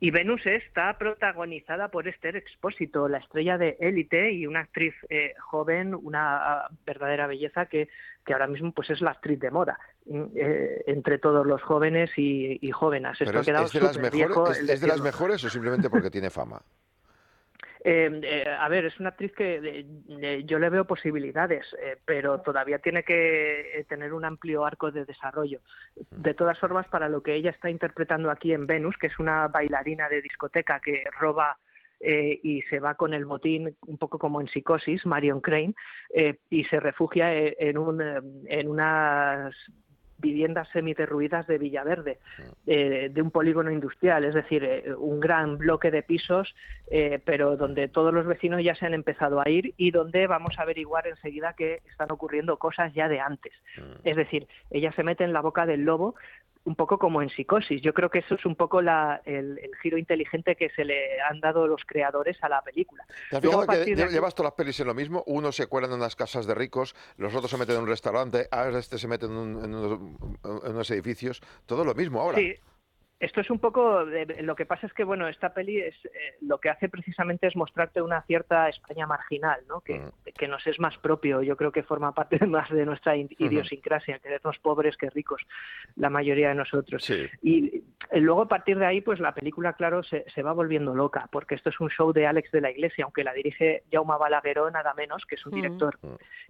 Y 0.00 0.10
Venus 0.10 0.46
está 0.46 0.96
protagonizada 0.98 1.88
por 1.88 2.08
Esther 2.08 2.36
Expósito, 2.36 3.08
la 3.08 3.18
estrella 3.18 3.58
de 3.58 3.76
élite 3.80 4.32
y 4.32 4.46
una 4.46 4.60
actriz 4.60 4.94
eh, 5.08 5.34
joven, 5.38 5.94
una 5.94 6.68
verdadera 6.86 7.26
belleza 7.26 7.66
que, 7.66 7.88
que 8.24 8.32
ahora 8.32 8.46
mismo 8.46 8.72
pues 8.72 8.90
es 8.90 9.00
la 9.00 9.10
actriz 9.12 9.38
de 9.40 9.50
moda 9.50 9.78
eh, 10.36 10.82
entre 10.86 11.18
todos 11.18 11.46
los 11.46 11.62
jóvenes 11.62 12.10
y, 12.16 12.58
y 12.66 12.70
jóvenes. 12.70 13.20
Esto 13.20 13.38
ha 13.38 13.40
es, 13.40 13.46
quedado 13.46 13.66
es 13.66 13.72
de 13.72 13.80
las 13.80 13.96
súper 13.96 14.12
mejores, 14.12 14.12
viejo 14.12 14.50
es, 14.50 14.58
el 14.58 14.70
es 14.70 14.80
de 14.80 14.86
las 14.86 15.02
decirlo. 15.02 15.04
mejores 15.04 15.44
o 15.44 15.50
simplemente 15.50 15.90
porque 15.90 16.10
tiene 16.10 16.30
fama? 16.30 16.62
Eh, 17.86 18.20
eh, 18.22 18.48
a 18.48 18.66
ver, 18.70 18.86
es 18.86 18.98
una 18.98 19.10
actriz 19.10 19.32
que 19.32 19.84
eh, 20.08 20.42
yo 20.46 20.58
le 20.58 20.70
veo 20.70 20.86
posibilidades, 20.86 21.66
eh, 21.78 21.98
pero 22.02 22.40
todavía 22.40 22.78
tiene 22.78 23.02
que 23.02 23.78
eh, 23.78 23.84
tener 23.84 24.14
un 24.14 24.24
amplio 24.24 24.64
arco 24.64 24.90
de 24.90 25.04
desarrollo. 25.04 25.60
De 26.10 26.32
todas 26.32 26.58
formas, 26.58 26.88
para 26.88 27.10
lo 27.10 27.22
que 27.22 27.34
ella 27.34 27.50
está 27.50 27.68
interpretando 27.68 28.30
aquí 28.30 28.54
en 28.54 28.66
Venus, 28.66 28.96
que 28.96 29.08
es 29.08 29.18
una 29.18 29.48
bailarina 29.48 30.08
de 30.08 30.22
discoteca 30.22 30.80
que 30.80 31.04
roba 31.20 31.58
eh, 32.00 32.40
y 32.42 32.62
se 32.62 32.80
va 32.80 32.94
con 32.94 33.12
el 33.12 33.26
botín 33.26 33.76
un 33.86 33.98
poco 33.98 34.18
como 34.18 34.40
en 34.40 34.48
psicosis, 34.48 35.04
Marion 35.04 35.40
Crane, 35.40 35.74
eh, 36.14 36.38
y 36.48 36.64
se 36.64 36.80
refugia 36.80 37.34
en, 37.34 37.76
un, 37.76 38.00
eh, 38.00 38.20
en 38.46 38.68
unas 38.68 39.54
viviendas 40.24 40.68
semiderruidas 40.72 41.46
de 41.46 41.58
Villaverde, 41.58 42.18
eh, 42.66 43.10
de 43.12 43.22
un 43.22 43.30
polígono 43.30 43.70
industrial, 43.70 44.24
es 44.24 44.34
decir, 44.34 44.64
eh, 44.64 44.94
un 44.96 45.20
gran 45.20 45.58
bloque 45.58 45.90
de 45.90 46.02
pisos, 46.02 46.54
eh, 46.90 47.20
pero 47.24 47.56
donde 47.56 47.88
todos 47.88 48.12
los 48.12 48.26
vecinos 48.26 48.62
ya 48.64 48.74
se 48.74 48.86
han 48.86 48.94
empezado 48.94 49.40
a 49.40 49.48
ir 49.50 49.74
y 49.76 49.90
donde 49.90 50.26
vamos 50.26 50.58
a 50.58 50.62
averiguar 50.62 51.06
enseguida 51.06 51.52
que 51.52 51.82
están 51.90 52.10
ocurriendo 52.10 52.56
cosas 52.56 52.94
ya 52.94 53.08
de 53.08 53.20
antes. 53.20 53.52
Es 54.02 54.16
decir, 54.16 54.48
ella 54.70 54.92
se 54.92 55.02
mete 55.02 55.24
en 55.24 55.34
la 55.34 55.42
boca 55.42 55.66
del 55.66 55.84
lobo 55.84 56.14
un 56.64 56.74
poco 56.76 56.98
como 56.98 57.20
en 57.22 57.28
psicosis. 57.30 57.80
Yo 57.82 57.92
creo 57.92 58.08
que 58.10 58.20
eso 58.20 58.34
es 58.36 58.46
un 58.46 58.56
poco 58.56 58.80
la- 58.80 59.20
el, 59.24 59.58
el 59.58 59.70
giro 59.82 59.98
inteligente 59.98 60.56
que 60.56 60.70
se 60.70 60.84
le 60.84 61.20
han 61.22 61.40
dado 61.40 61.66
los 61.66 61.82
creadores 61.86 62.36
a 62.42 62.48
la 62.48 62.62
película. 62.62 63.04
¿Te 63.30 63.36
has 63.36 63.42
Luego, 63.44 63.62
fijado 63.62 63.82
a 63.82 63.84
que 63.84 63.94
de 63.94 64.08
llevas 64.08 64.34
todas 64.34 64.50
las 64.50 64.56
pelis 64.56 64.80
en 64.80 64.86
lo 64.86 64.94
mismo? 64.94 65.22
Uno 65.26 65.52
se 65.52 65.66
cuelan 65.66 65.90
en 65.90 65.96
unas 65.98 66.16
casas 66.16 66.46
de 66.46 66.54
ricos, 66.54 66.94
los 67.18 67.34
otros 67.34 67.50
se 67.50 67.58
meten 67.58 67.76
en 67.76 67.82
un 67.82 67.88
restaurante, 67.88 68.48
ahora 68.50 68.78
este 68.78 68.98
se 68.98 69.08
mete 69.08 69.26
en, 69.26 69.32
un- 69.32 69.64
en 69.64 69.74
unos, 69.74 70.00
en 70.64 70.72
unos 70.72 70.90
edificios. 70.90 71.42
Todo 71.66 71.84
lo 71.84 71.94
mismo 71.94 72.20
ahora. 72.20 72.38
Sí, 72.38 72.54
esto 73.20 73.40
es 73.40 73.50
un 73.50 73.58
poco. 73.58 74.04
de- 74.04 74.42
lo 74.42 74.54
que 74.56 74.66
pasa 74.66 74.86
es 74.86 74.92
que, 74.92 75.04
bueno, 75.04 75.28
esta 75.28 75.54
peli 75.54 75.78
es 75.80 75.94
eh, 76.06 76.10
lo 76.42 76.58
que 76.58 76.68
hace 76.68 76.88
precisamente 76.88 77.46
es 77.46 77.56
mostrarte 77.56 78.02
una 78.02 78.22
cierta 78.22 78.68
España 78.68 79.06
marginal, 79.06 79.60
¿no? 79.68 79.80
Que, 79.80 80.02
que 80.36 80.48
nos 80.48 80.66
es 80.66 80.78
más 80.80 80.96
propio. 80.98 81.40
Yo 81.42 81.56
creo 81.56 81.72
que 81.72 81.82
forma 81.82 82.12
parte 82.12 82.38
más 82.46 82.68
de 82.70 82.84
nuestra 82.84 83.16
idiosincrasia, 83.16 84.18
querernos 84.18 84.58
pobres 84.58 84.96
que 84.96 85.10
ricos, 85.10 85.42
la 85.96 86.10
mayoría 86.10 86.48
de 86.48 86.54
nosotros. 86.54 87.02
Sí. 87.04 87.26
Y 87.42 87.82
eh, 88.10 88.20
luego 88.20 88.42
a 88.42 88.48
partir 88.48 88.78
de 88.78 88.86
ahí, 88.86 89.00
pues 89.00 89.20
la 89.20 89.32
película, 89.32 89.72
claro, 89.74 90.02
se, 90.02 90.24
se 90.30 90.42
va 90.42 90.52
volviendo 90.52 90.94
loca, 90.94 91.28
porque 91.30 91.54
esto 91.54 91.70
es 91.70 91.80
un 91.80 91.90
show 91.90 92.12
de 92.12 92.26
Alex 92.26 92.50
de 92.50 92.60
la 92.60 92.70
Iglesia, 92.70 93.04
aunque 93.04 93.24
la 93.24 93.32
dirige 93.32 93.84
Jaume 93.92 94.18
Balagueró, 94.18 94.70
nada 94.70 94.92
menos, 94.94 95.24
que 95.26 95.36
es 95.36 95.46
un 95.46 95.52
Ujú. 95.54 95.62
director 95.62 95.98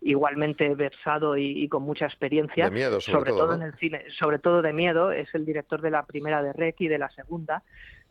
igualmente 0.01 0.75
versado 0.75 1.37
y, 1.37 1.63
y 1.63 1.69
con 1.69 1.83
mucha 1.83 2.07
experiencia, 2.07 2.65
De 2.67 2.71
miedo, 2.71 3.01
sobre 3.01 3.31
todo, 3.33 3.49
¿no? 3.49 3.55
en 3.55 3.63
el 3.63 3.75
cine, 3.75 4.05
sobre 4.19 4.39
todo 4.39 4.63
de 4.63 4.73
miedo, 4.73 5.13
es 5.13 5.33
el 5.35 5.45
director 5.45 5.81
de 5.81 5.91
la 5.91 6.05
primera 6.05 6.43
de 6.43 6.53
Y 6.79 6.89
de 6.89 6.99
la 6.99 7.11
segunda 7.11 7.63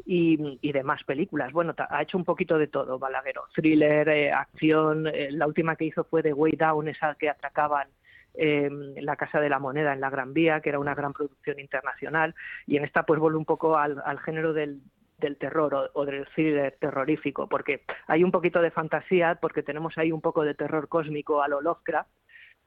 y, 0.06 0.60
y 0.62 0.71
de 0.71 0.84
más 0.84 1.03
películas. 1.03 1.51
Bueno, 1.51 1.73
ha 1.77 2.01
hecho 2.01 2.17
un 2.17 2.25
poquito 2.25 2.58
de 2.58 2.67
todo, 2.67 2.99
Balagueró, 2.99 3.43
thriller, 3.56 4.10
eh, 4.10 4.32
acción, 4.32 5.08
eh, 5.08 5.32
la 5.32 5.47
última 5.47 5.75
que 5.75 5.86
hizo 5.86 6.03
fue 6.03 6.21
The 6.21 6.34
Way 6.34 6.53
Down, 6.53 6.88
esa 6.89 7.15
que 7.15 7.29
atracaban 7.29 7.88
en 8.36 9.06
la 9.06 9.15
Casa 9.15 9.39
de 9.39 9.47
la 9.47 9.60
Moneda 9.60 9.93
en 9.93 10.01
la 10.01 10.10
Gran 10.10 10.34
Vía, 10.34 10.60
que 10.60 10.69
era 10.69 10.79
una 10.79 10.95
gran 10.95 11.13
producción 11.13 11.60
internacional, 11.60 12.34
y 12.65 12.77
en 12.77 12.84
esta 12.84 13.03
pues 13.03 13.19
vuelve 13.19 13.38
un 13.38 13.45
poco 13.45 13.77
al, 13.77 14.01
género 14.25 14.53
del 14.53 14.82
terror 15.39 15.75
o, 15.75 15.89
o 15.93 16.03
del 16.03 16.25
thriller 16.34 16.75
terrorífico, 16.79 17.47
porque 17.47 17.84
hay 18.08 18.23
un 18.23 18.32
poquito 18.32 18.60
de 18.60 18.71
fantasía, 18.71 19.36
porque 19.39 19.62
tenemos 19.62 19.99
ahí 19.99 20.12
un 20.12 20.19
poco 20.19 20.43
de 20.43 20.56
terror 20.56 20.88
cósmico 20.88 21.43
a 21.43 21.47
lo 21.47 21.62
Lovecraft, 21.62 22.10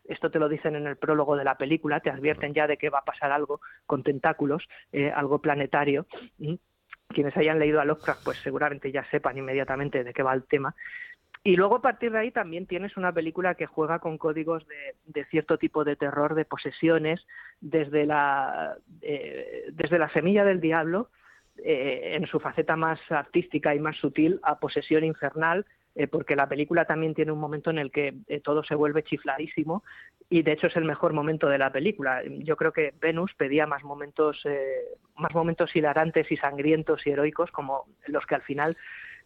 esto 0.09 0.31
te 0.31 0.39
lo 0.39 0.49
dicen 0.49 0.77
en 0.77 0.87
el 0.87 0.97
prólogo 0.97 1.37
de 1.37 1.45
la 1.45 1.57
película, 1.57 2.01
te 2.01 2.11
advierten 2.11 2.55
ya 2.55 2.67
de 2.67 2.77
que 2.77 2.91
va 2.91 2.99
a 2.99 3.05
pasar 3.05 3.33
algo 3.33 3.61
con 3.87 4.03
tentáculos, 4.03 4.67
eh, 4.93 5.11
algo 5.11 5.41
planetario. 5.41 6.07
Quienes 7.09 7.37
hayan 7.37 7.59
leído 7.59 7.81
a 7.81 7.85
Lovecraft, 7.85 8.25
pues 8.25 8.39
seguramente 8.39 8.91
ya 8.93 9.05
sepan 9.11 9.39
inmediatamente 9.39 10.05
de 10.05 10.13
qué 10.13 10.23
va 10.23 10.35
el 10.35 10.45
tema. 10.45 10.75
Y 11.45 11.55
luego 11.55 11.77
a 11.77 11.83
partir 11.83 12.11
de 12.11 12.19
ahí 12.19 12.31
también 12.33 12.67
tienes 12.67 12.97
una 12.97 13.13
película 13.13 13.55
que 13.55 13.67
juega 13.67 14.01
con 14.01 14.19
códigos 14.19 14.67
de, 14.67 14.97
de 15.05 15.25
cierto 15.27 15.59
tipo 15.59 15.85
de 15.85 15.95
terror, 15.95 16.35
de 16.35 16.45
posesiones, 16.45 17.25
desde 17.61 18.05
la, 18.05 18.77
eh, 19.03 19.67
desde 19.73 19.99
la 19.99 20.09
semilla 20.11 20.45
del 20.45 20.61
diablo, 20.61 21.11
eh, 21.59 22.17
en 22.17 22.27
su 22.27 22.41
faceta 22.41 22.77
más 22.77 23.01
artística 23.11 23.75
y 23.75 23.79
más 23.79 23.97
sutil, 23.97 24.41
a 24.43 24.59
posesión 24.59 25.05
infernal, 25.05 25.65
eh, 25.99 26.09
porque 26.09 26.37
la 26.37 26.47
película 26.47 26.85
también 26.85 27.15
tiene 27.15 27.33
un 27.33 27.41
momento 27.41 27.71
en 27.71 27.79
el 27.79 27.91
que 27.91 28.15
eh, 28.29 28.41
todo 28.41 28.63
se 28.63 28.75
vuelve 28.75 29.03
chifladísimo 29.03 29.83
y 30.29 30.43
de 30.43 30.53
hecho 30.53 30.67
es 30.67 30.77
el 30.77 30.85
mejor 30.85 31.15
momento 31.15 31.49
de 31.49 31.57
la 31.57 31.73
película. 31.73 32.23
Yo 32.27 32.57
creo 32.57 32.71
que 32.71 32.93
Venus 33.01 33.33
pedía 33.35 33.67
más 33.67 33.83
momentos, 33.83 34.43
eh, 34.45 34.83
más 35.17 35.35
momentos 35.35 35.75
hilarantes 35.75 36.31
y 36.31 36.37
sangrientos 36.37 37.07
y 37.07 37.11
heroicos 37.11 37.51
como 37.51 37.87
los 38.09 38.27
que 38.27 38.35
al 38.35 38.43
final 38.43 38.77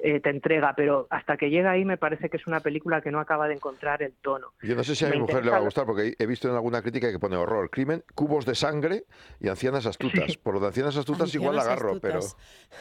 eh, 0.02 0.20
te 0.20 0.30
entrega, 0.30 0.74
pero 0.76 1.06
hasta 1.10 1.36
que 1.36 1.50
llega 1.50 1.70
ahí 1.70 1.84
me 1.84 1.96
parece 1.96 2.28
que 2.28 2.36
es 2.36 2.46
una 2.46 2.60
película 2.60 3.00
que 3.00 3.10
no 3.10 3.20
acaba 3.20 3.48
de 3.48 3.54
encontrar 3.54 4.02
el 4.02 4.12
tono. 4.12 4.48
Yo 4.62 4.74
no 4.74 4.84
sé 4.84 4.94
si 4.94 5.04
a 5.04 5.08
Me 5.08 5.16
mi 5.16 5.22
mujer 5.22 5.44
le 5.44 5.50
va 5.50 5.58
a 5.58 5.60
gustar 5.60 5.86
porque 5.86 6.14
he 6.18 6.26
visto 6.26 6.48
en 6.48 6.54
alguna 6.54 6.82
crítica 6.82 7.10
que 7.10 7.18
pone 7.18 7.36
horror, 7.36 7.70
crimen, 7.70 8.02
cubos 8.14 8.46
de 8.46 8.54
sangre 8.54 9.04
y 9.40 9.48
ancianas 9.48 9.86
astutas. 9.86 10.36
Por 10.36 10.54
lo 10.54 10.60
de 10.60 10.68
ancianas 10.68 10.96
astutas 10.96 11.34
igual 11.34 11.56
la 11.56 11.62
agarro, 11.62 11.92
astutas. 11.92 12.36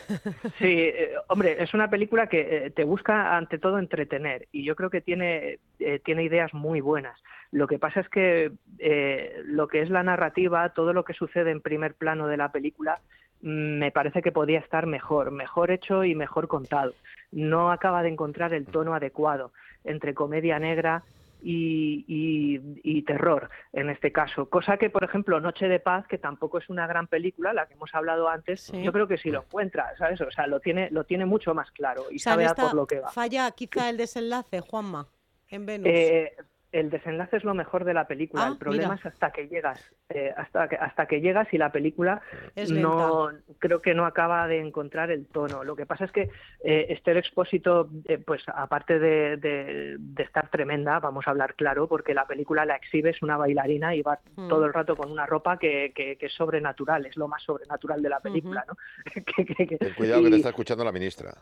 Sí, 0.60 0.65
eh, 0.65 1.13
hombre, 1.27 1.62
es 1.62 1.73
una 1.73 1.89
película 1.89 2.27
que 2.27 2.65
eh, 2.65 2.69
te 2.71 2.84
busca 2.84 3.38
ante 3.38 3.58
todo 3.58 3.79
entretener 3.79 4.47
y 4.51 4.63
yo 4.63 4.75
creo 4.75 4.89
que 4.89 5.01
tiene, 5.01 5.60
eh, 5.79 5.99
tiene 6.03 6.23
ideas 6.23 6.53
muy 6.53 6.82
buenas. 6.82 7.19
Lo 7.51 7.67
que 7.67 7.79
pasa 7.79 8.01
es 8.01 8.10
que 8.10 8.51
eh, 8.77 9.41
lo 9.45 9.67
que 9.67 9.82
es 9.82 9.89
la 9.89 10.03
narrativa, 10.03 10.69
todo 10.69 10.93
lo 10.93 11.03
que 11.03 11.13
sucede 11.13 11.51
en 11.51 11.62
primer 11.62 11.95
plano 11.95 12.27
de 12.27 12.38
la 12.38 12.51
película, 12.51 13.01
me 13.41 13.91
parece 13.91 14.21
que 14.21 14.32
podía 14.32 14.60
estar 14.60 14.86
mejor, 14.86 15.32
mejor 15.32 15.71
hecho 15.71 16.04
y 16.04 16.15
mejor 16.15 16.47
contado. 16.47 16.93
No 17.32 17.71
acaba 17.71 18.04
de 18.04 18.10
encontrar 18.10 18.54
el 18.54 18.65
tono 18.65 18.93
adecuado 18.93 19.52
entre 19.84 20.13
comedia 20.13 20.60
negra, 20.60 21.04
y, 21.41 22.04
y- 22.06 22.60
y 22.84 23.02
terror 23.04 23.49
en 23.71 23.89
este 23.89 24.12
caso. 24.12 24.49
Cosa 24.49 24.75
que, 24.75 24.89
por 24.89 25.06
ejemplo, 25.06 25.39
Noche 25.39 25.69
de 25.69 25.80
Paz, 25.80 26.06
que 26.08 26.17
tampoco 26.17 26.58
es 26.58 26.67
una 26.67 26.86
gran 26.86 27.08
película, 27.08 27.54
la 27.54 27.65
que 27.65 27.75
hemos 27.75 27.95
hablado 27.95 28.28
antes, 28.28 28.60
Sí. 28.63 28.84
yo 28.84 28.91
creo 28.91 29.08
que 29.08 29.17
sí 29.17 29.32
lo 29.32 29.43
encuentra, 29.43 29.95
¿sabes? 29.97 30.19
O 30.19 30.30
sea, 30.32 30.47
lo 30.47 30.60
tiene, 30.60 30.89
lo 30.91 31.06
tiene 31.06 31.25
mucho 31.25 31.54
más 31.56 31.71
claro 31.71 32.04
y 32.12 32.17
O 32.17 32.19
sea, 32.19 32.34
en 32.34 32.41
sabe 32.49 32.62
por 32.62 32.73
lo 32.73 32.86
que 32.86 32.99
va. 32.99 33.08
falla 33.08 33.49
quizá 33.52 33.89
el 33.89 33.95
desenlace, 33.95 34.60
Juanma, 34.60 35.08
en 35.47 35.65
Venus. 35.65 35.88
Eh, 35.89 36.34
el 36.71 36.89
desenlace 36.89 37.38
es 37.38 37.43
lo 37.43 37.53
mejor 37.53 37.84
de 37.84 37.93
la 37.93 38.05
película. 38.08 38.45
Ah, 38.45 38.47
el 38.49 38.58
problema 38.58 38.93
mira. 38.93 38.95
es 38.99 39.05
hasta 39.05 39.32
que 39.32 39.47
llegas, 39.47 39.79
eh, 40.10 40.32
hasta 40.38 40.67
que 40.67 40.75
hasta 40.75 41.05
que 41.08 41.19
llegas 41.21 41.51
y 41.53 41.58
la 41.58 41.71
película 41.71 42.21
Es 42.55 42.69
no 42.71 43.29
creo 43.58 43.82
que 43.82 43.93
no 43.95 44.05
acaba 44.05 44.47
de 44.47 44.60
encontrar 44.60 45.10
el 45.12 45.25
tono. 45.25 45.63
Lo 45.63 45.75
que 45.75 45.86
pasa 45.86 46.05
es 46.05 46.12
que 46.12 46.29
eh, 46.63 46.86
Esther 46.89 47.17
Expósito, 47.17 47.89
eh, 48.05 48.17
pues 48.19 48.43
aparte 48.47 48.99
de, 48.99 49.38
de- 49.38 49.95
de 49.99 50.23
estar 50.23 50.49
tremenda, 50.49 50.99
vamos 50.99 51.27
a 51.27 51.32
hablar 51.32 51.55
claro, 51.55 51.88
porque 51.88 52.13
la 52.13 52.25
película 52.27 52.65
la 52.65 52.75
exhibe 52.75 53.10
es 53.12 53.21
una 53.21 53.38
bailarina 53.38 53.95
y 53.95 54.01
va 54.01 54.19
Mm. 54.36 54.47
todo 54.49 54.65
el 54.65 54.73
rato 54.73 54.95
con 54.95 55.12
una 55.12 55.25
ropa 55.25 55.58
que, 55.58 55.91
que- 55.95 56.17
que 56.17 56.25
es 56.27 56.34
sobrenatural, 56.34 57.05
es 57.05 57.17
lo 57.17 57.27
más 57.27 57.41
sobrenatural 57.43 58.01
de 58.01 58.10
la 58.10 58.19
película, 58.19 58.63
¿no? 58.67 58.77
Que- 59.25 59.45
que- 59.45 59.67
que- 59.67 59.77
Ten 59.77 59.93
cuidado 59.93 60.23
que 60.23 60.29
te 60.29 60.36
está 60.38 60.49
escuchando 60.49 60.84
la 60.84 60.91
ministra. 60.91 61.34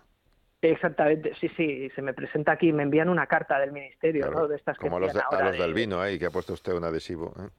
Exactamente, 0.59 1.33
sí, 1.39 1.49
sí, 1.55 1.87
se 1.95 2.01
me 2.01 2.15
presenta 2.15 2.53
aquí, 2.53 2.73
me 2.73 2.81
envían 2.81 3.09
una 3.09 3.27
carta 3.27 3.59
del 3.59 3.71
ministerio, 3.71 4.23
Claro, 4.23 4.39
¿no? 4.39 4.47
De 4.47 4.55
estas 4.55 4.75
que 4.77 4.87
Como 4.87 4.99
los, 4.99 5.13
de- 5.13 5.19
a 5.21 5.43
los 5.43 5.51
de- 5.51 5.57
del 5.59 5.73
vino 5.75 6.01
ahí, 6.01 6.17
que 6.17 6.25
ha 6.25 6.31
puesto 6.31 6.53
usted 6.53 6.73
un 6.73 6.83
adhesivo. 6.83 7.31
¿eh? 7.39 7.49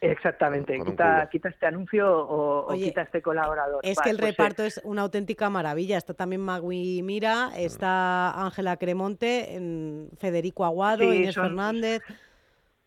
Exactamente, 0.00 0.78
Con 0.78 0.86
quita, 0.86 1.28
quita 1.30 1.50
este 1.50 1.66
anuncio 1.66 2.06
o, 2.18 2.72
quita 2.74 3.02
este 3.02 3.20
colaborador. 3.20 3.80
Es 3.82 3.98
que 4.00 4.08
el 4.08 4.16
pues, 4.16 4.28
eh, 4.28 4.32
reparto 4.32 4.64
es 4.64 4.80
una 4.84 5.02
auténtica 5.02 5.50
maravilla. 5.50 5.98
Está 5.98 6.14
también 6.14 6.40
Magui 6.40 7.02
Mira, 7.02 7.50
está 7.58 8.30
Ángela 8.42 8.78
Cremonte, 8.78 9.54
en 9.54 10.08
Federico 10.18 10.64
Aguado, 10.64 11.02
Sí, 11.10 11.18
Inés 11.18 11.34
son- 11.34 11.44
Fernández. 11.48 12.02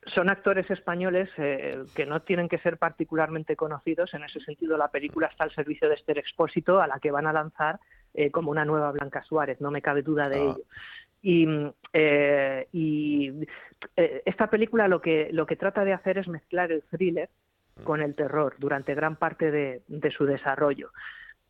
son 0.08 0.30
actores 0.32 0.68
españoles 0.72 1.30
eh, 1.38 1.84
que 1.96 2.08
no 2.08 2.24
tienen 2.24 2.50
que 2.50 2.58
ser 2.58 2.78
particularmente 2.78 3.56
conocidos. 3.56 4.16
En 4.16 4.24
ese 4.24 4.40
sentido, 4.40 4.78
la 4.78 4.88
película 4.88 5.28
está 5.28 5.44
al 5.44 5.54
servicio 5.54 5.88
de 5.88 5.94
Esther 5.94 6.18
Expósito, 6.18 6.82
a 6.82 6.88
la 6.88 7.00
que 7.00 7.12
van 7.12 7.28
a 7.28 7.34
lanzar 7.34 7.80
eh, 8.14 8.32
como 8.32 8.52
una 8.52 8.66
nueva 8.66 8.92
Blanca 8.92 9.24
Suárez, 9.24 9.60
no 9.62 9.72
me 9.72 9.82
cabe 9.82 10.02
duda 10.02 10.30
de 10.30 10.36
Ah. 10.38 10.42
ello. 10.44 10.64
Y, 11.22 11.46
mm, 11.46 11.74
eh, 11.94 12.68
y, 12.72 13.32
eh, 13.96 14.22
esta 14.26 14.50
película 14.50 14.88
lo 14.88 15.02
que, 15.02 15.30
lo 15.32 15.46
que 15.46 15.56
trata 15.56 15.84
de 15.84 15.94
hacer 15.94 16.18
es 16.18 16.28
mezclar 16.28 16.72
el 16.72 16.84
thriller 16.84 17.30
con 17.84 18.02
el 18.02 18.16
terror 18.16 18.56
durante 18.58 18.94
gran 18.96 19.16
parte 19.16 19.52
de, 19.52 19.82
de 19.88 20.12
su 20.12 20.26
desarrollo. 20.26 20.92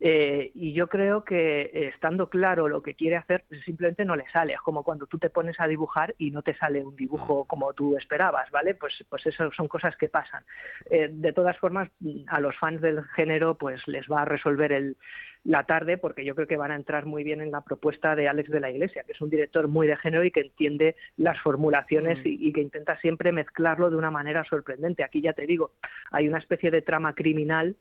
Eh, 0.02 0.50
y 0.54 0.72
yo 0.72 0.86
creo 0.86 1.24
que 1.24 1.90
estando 1.94 2.30
claro 2.30 2.68
lo 2.68 2.82
que 2.82 2.94
quiere 2.94 3.16
hacer, 3.16 3.44
simplemente 3.66 4.06
no 4.06 4.16
le 4.16 4.26
sale. 4.30 4.54
Es 4.54 4.60
como 4.60 4.82
cuando 4.82 5.06
tú 5.06 5.18
te 5.18 5.28
pones 5.28 5.60
a 5.60 5.66
dibujar 5.66 6.14
y 6.16 6.30
no 6.30 6.40
te 6.40 6.54
sale 6.56 6.82
un 6.82 6.96
dibujo 6.96 7.44
como 7.44 7.74
tú 7.74 7.98
esperabas, 7.98 8.50
¿vale? 8.50 8.74
Pues, 8.74 9.04
pues 9.10 9.26
eso 9.26 9.50
son 9.52 9.68
cosas 9.68 9.94
que 9.96 10.08
pasan. 10.08 10.42
Eh, 10.88 11.10
de 11.12 11.32
todas 11.34 11.58
formas, 11.58 11.90
mm, 12.00 12.22
a 12.28 12.40
los 12.40 12.56
fans 12.56 12.80
del 12.80 13.04
género, 13.08 13.56
pues 13.56 13.86
les 13.88 14.06
va 14.08 14.22
a 14.22 14.24
resolver 14.24 14.72
el, 14.72 14.96
la 15.44 15.64
tarde, 15.64 15.96
porque 15.96 16.24
yo 16.24 16.34
creo 16.34 16.46
que 16.46 16.56
van 16.56 16.70
a 16.70 16.76
entrar 16.76 17.06
muy 17.06 17.24
bien 17.24 17.40
en 17.40 17.50
la 17.50 17.62
propuesta 17.62 18.14
de 18.14 18.28
Alex 18.28 18.50
de 18.50 18.60
la 18.60 18.70
Iglesia, 18.70 19.04
que 19.04 19.12
es 19.12 19.20
un 19.20 19.30
director 19.30 19.68
muy 19.68 19.86
de 19.86 19.96
género 19.96 20.24
y 20.24 20.30
que 20.30 20.40
entiende 20.40 20.96
las 21.16 21.40
formulaciones 21.40 22.24
y, 22.26 22.46
y 22.46 22.52
que 22.52 22.60
intenta 22.60 22.98
siempre 23.00 23.32
mezclarlo 23.32 23.90
de 23.90 23.96
una 23.96 24.10
manera 24.10 24.44
sorprendente. 24.44 25.02
Aquí 25.02 25.22
ya 25.22 25.32
te 25.32 25.46
digo, 25.46 25.72
hay 26.10 26.28
una 26.28 26.38
especie 26.38 26.70
de 26.70 26.82
trama 26.82 27.14
criminal 27.14 27.76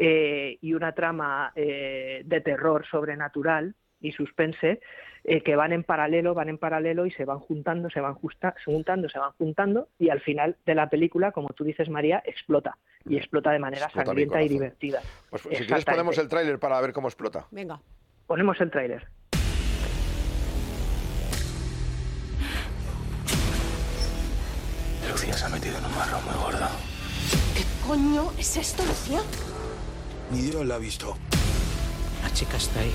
eh, 0.00 0.58
y 0.60 0.74
una 0.74 0.92
trama 0.92 1.52
eh, 1.56 2.22
de 2.24 2.40
terror 2.40 2.86
sobrenatural 2.86 3.74
y 4.00 4.12
suspense 4.12 4.80
eh, 5.24 5.42
que 5.42 5.56
van 5.56 5.72
en 5.72 5.82
paralelo, 5.84 6.34
van 6.34 6.48
en 6.48 6.58
paralelo 6.58 7.04
y 7.06 7.10
se 7.10 7.24
van 7.24 7.38
juntando, 7.40 7.90
se 7.90 8.00
van 8.00 8.14
justa- 8.14 8.54
juntando, 8.64 9.08
se 9.08 9.18
van 9.18 9.32
juntando 9.32 9.88
y 9.98 10.08
al 10.10 10.20
final 10.20 10.56
de 10.64 10.74
la 10.74 10.88
película, 10.88 11.32
como 11.32 11.48
tú 11.50 11.64
dices 11.64 11.88
María, 11.88 12.22
explota 12.24 12.78
y 13.08 13.16
explota 13.16 13.50
de 13.50 13.58
manera 13.58 13.84
Explota 13.86 14.06
sangrienta 14.06 14.42
y 14.42 14.48
divertida. 14.48 15.00
Pues 15.30 15.42
si 15.42 15.48
quieres 15.48 15.84
ponemos 15.84 16.16
el 16.18 16.28
tráiler 16.28 16.58
para 16.58 16.80
ver 16.80 16.92
cómo 16.92 17.08
explota. 17.08 17.46
Venga. 17.50 17.80
Ponemos 18.26 18.60
el 18.60 18.70
tráiler. 18.70 19.06
Lucía 25.10 25.32
se 25.32 25.44
ha 25.46 25.48
metido 25.48 25.78
en 25.78 25.84
un 25.84 25.94
marrón 25.96 26.24
muy 26.24 26.34
gordo. 26.34 26.66
¿Qué 27.54 27.64
coño 27.86 28.32
es 28.38 28.56
esto, 28.56 28.84
Lucía? 28.84 29.20
Ni 30.30 30.42
Dios 30.42 30.64
la 30.66 30.74
ha 30.74 30.78
visto. 30.78 31.16
La 32.22 32.30
chica 32.32 32.56
está 32.56 32.80
ahí. 32.80 32.92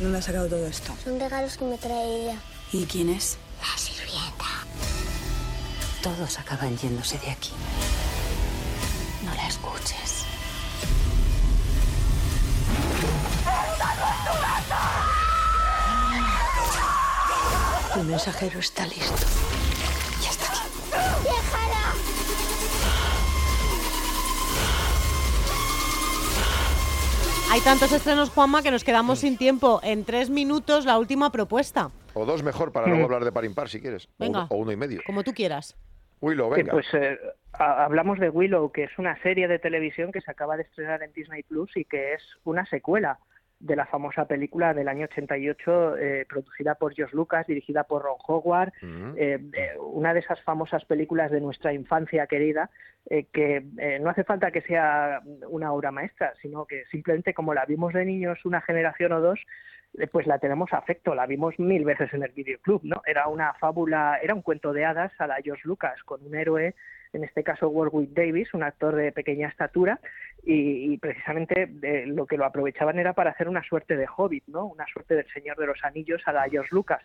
¿Dónde 0.00 0.18
ha 0.18 0.22
sacado 0.22 0.48
todo 0.48 0.66
esto? 0.66 0.94
Son 1.02 1.18
regalos 1.18 1.56
que 1.56 1.64
me 1.64 1.76
trae 1.76 2.22
ella. 2.22 2.36
¿Y 2.72 2.84
quién 2.86 3.08
es? 3.08 3.36
La 3.60 3.76
sirvienta. 3.76 4.44
Todos 6.02 6.38
acaban 6.38 6.78
yéndose 6.78 7.18
de 7.18 7.30
aquí. 7.30 7.50
No 9.24 9.34
la 9.34 9.48
escuches. 9.48 10.24
El 17.96 18.04
mensajero 18.04 18.60
está 18.60 18.86
listo. 18.86 19.26
Hay 27.50 27.60
tantos 27.62 27.90
estrenos, 27.92 28.30
Juanma, 28.30 28.62
que 28.62 28.70
nos 28.70 28.84
quedamos 28.84 29.20
sin 29.20 29.38
tiempo. 29.38 29.80
En 29.82 30.04
tres 30.04 30.28
minutos, 30.28 30.84
la 30.84 30.98
última 30.98 31.32
propuesta. 31.32 31.90
O 32.14 32.26
dos 32.26 32.42
mejor 32.42 32.72
para 32.72 32.86
luego 32.88 33.04
hablar 33.04 33.24
de 33.24 33.32
par 33.32 33.44
impar 33.44 33.68
si 33.68 33.80
quieres. 33.80 34.06
O 34.06 34.10
Venga. 34.18 34.40
uno- 34.40 34.48
O, 34.50 34.56
uno 34.56 34.72
y 34.72 34.76
medio. 34.76 35.00
Como 35.06 35.24
tú 35.24 35.32
quieras. 35.32 35.76
Willow, 36.20 36.52
Eh, 36.52 36.56
venga. 36.58 36.72
Pues 36.72 36.86
eh, 36.94 37.18
ha- 37.54 37.84
hablamos 37.84 38.18
de 38.18 38.28
Willow, 38.28 38.70
que 38.72 38.84
es 38.84 38.90
una 38.98 39.20
serie 39.22 39.48
de 39.48 39.58
televisión 39.58 40.12
que 40.12 40.20
se 40.20 40.30
acaba 40.30 40.56
de 40.56 40.64
estrenar 40.64 41.02
en 41.02 41.12
Disney 41.12 41.42
Plus 41.42 41.74
y 41.76 41.84
que 41.84 42.14
es 42.14 42.22
una 42.44 42.66
secuela 42.66 43.18
de 43.60 43.74
la 43.74 43.86
famosa 43.86 44.26
película 44.26 44.72
del 44.72 44.88
año 44.88 45.04
88, 45.04 45.96
eh, 45.96 46.26
producida 46.28 46.76
por 46.76 46.94
George 46.94 47.16
Lucas, 47.16 47.46
dirigida 47.46 47.84
por 47.84 48.02
Ron 48.02 48.16
Howard, 48.26 48.72
Mm. 48.82 49.14
eh, 49.16 49.38
eh, 49.52 49.70
una 49.80 50.14
de 50.14 50.20
esas 50.20 50.40
famosas 50.42 50.84
películas 50.84 51.30
de 51.30 51.40
nuestra 51.40 51.72
infancia 51.72 52.26
querida, 52.26 52.70
eh, 53.10 53.26
que 53.32 53.64
no 54.00 54.10
hace 54.10 54.22
falta 54.24 54.50
que 54.50 54.60
sea 54.62 55.22
una 55.48 55.72
obra 55.72 55.90
maestra, 55.90 56.34
sino 56.40 56.66
que 56.66 56.84
simplemente 56.90 57.34
como 57.34 57.52
la 57.54 57.64
vimos 57.64 57.92
de 57.94 58.04
niños 58.04 58.44
una 58.44 58.60
generación 58.60 59.12
o 59.12 59.20
dos, 59.20 59.40
pues 60.12 60.26
la 60.26 60.38
tenemos 60.38 60.72
afecto, 60.74 61.14
la 61.14 61.26
vimos 61.26 61.58
mil 61.58 61.84
veces 61.84 62.12
en 62.12 62.22
el 62.22 62.30
videoclub, 62.32 62.82
¿no? 62.84 63.00
Era 63.06 63.26
una 63.28 63.54
fábula, 63.54 64.18
era 64.22 64.34
un 64.34 64.42
cuento 64.42 64.72
de 64.74 64.84
hadas 64.84 65.12
a 65.18 65.26
la 65.26 65.36
George 65.42 65.62
Lucas, 65.66 66.02
con 66.04 66.24
un 66.24 66.34
héroe, 66.34 66.74
en 67.14 67.24
este 67.24 67.42
caso 67.42 67.70
Warwick 67.70 68.10
Davis, 68.10 68.52
un 68.52 68.62
actor 68.62 68.94
de 68.94 69.12
pequeña 69.12 69.48
estatura, 69.48 69.98
y, 70.44 70.92
y 70.92 70.98
precisamente 70.98 71.70
eh, 71.82 72.04
lo 72.06 72.26
que 72.26 72.36
lo 72.36 72.44
aprovechaban 72.44 72.98
era 72.98 73.12
para 73.12 73.30
hacer 73.30 73.48
una 73.48 73.62
suerte 73.62 73.96
de 73.96 74.06
hobbit, 74.16 74.44
¿no? 74.46 74.66
Una 74.66 74.86
suerte 74.86 75.14
del 75.14 75.26
Señor 75.32 75.56
de 75.56 75.66
los 75.66 75.82
Anillos 75.84 76.22
a 76.26 76.32
la 76.32 76.48
George 76.48 76.74
Lucas, 76.74 77.02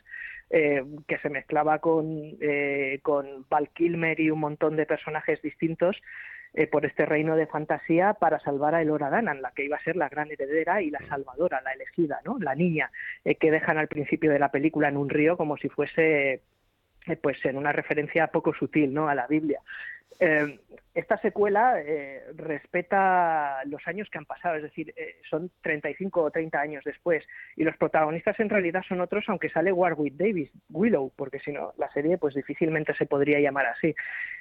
eh, 0.50 0.84
que 1.08 1.18
se 1.20 1.30
mezclaba 1.30 1.80
con, 1.80 2.08
eh, 2.42 3.00
con 3.02 3.46
Val 3.50 3.70
Kilmer 3.70 4.20
y 4.20 4.30
un 4.30 4.40
montón 4.40 4.76
de 4.76 4.86
personajes 4.86 5.42
distintos 5.42 5.98
eh, 6.56 6.68
por 6.68 6.86
este 6.86 7.08
reino 7.08 7.36
de 7.36 7.48
fantasía 7.48 8.14
para 8.14 8.40
salvar 8.40 8.76
a 8.76 8.84
Elora 8.84 9.10
Danan, 9.10 9.42
la 9.42 9.50
que 9.56 9.66
iba 9.66 9.76
a 9.76 9.84
ser 9.84 9.96
la 9.96 10.08
gran 10.08 10.30
heredera 10.30 10.84
y 10.84 10.92
la 10.92 11.00
salvadora, 11.10 11.62
la 11.62 11.74
elegida, 11.74 12.22
¿no? 12.24 12.38
La 12.38 12.54
niña 12.54 12.92
eh, 13.26 13.34
que 13.36 13.50
dejan 13.50 13.80
al 13.80 13.88
principio 13.88 14.32
de 14.32 14.38
la 14.38 14.52
película 14.52 14.88
en 14.88 14.98
un 14.98 15.10
río 15.10 15.36
como 15.36 15.58
si 15.58 15.68
fuese 15.70 16.42
pues 17.22 17.44
en 17.46 17.58
una 17.58 17.72
referencia 17.72 18.28
poco 18.28 18.54
sutil, 18.54 18.94
¿no? 18.94 19.08
A 19.08 19.16
la 19.16 19.28
Biblia. 19.28 19.60
Eh, 20.20 20.60
esta 20.94 21.18
secuela 21.18 21.82
eh, 21.82 22.22
respeta 22.36 23.64
los 23.66 23.86
años 23.88 24.08
que 24.12 24.20
han 24.20 24.26
pasado, 24.26 24.56
es 24.56 24.64
decir, 24.64 24.94
eh, 24.96 25.16
son 25.28 25.50
35 25.62 26.22
o 26.22 26.32
30 26.32 26.60
años 26.60 26.84
después, 26.86 27.26
y 27.56 27.64
los 27.64 27.76
protagonistas 27.78 28.40
en 28.40 28.50
realidad 28.50 28.84
son 28.88 29.02
otros, 29.02 29.26
aunque 29.28 29.50
sale 29.50 29.72
Warwick 29.72 30.14
Davis, 30.14 30.52
Willow, 30.70 31.12
porque 31.16 31.40
si 31.40 31.52
no, 31.52 31.74
la 31.78 31.92
serie 31.94 32.18
pues 32.20 32.36
difícilmente 32.36 32.94
se 32.94 33.08
podría 33.08 33.40
llamar 33.40 33.66
así. 33.66 33.96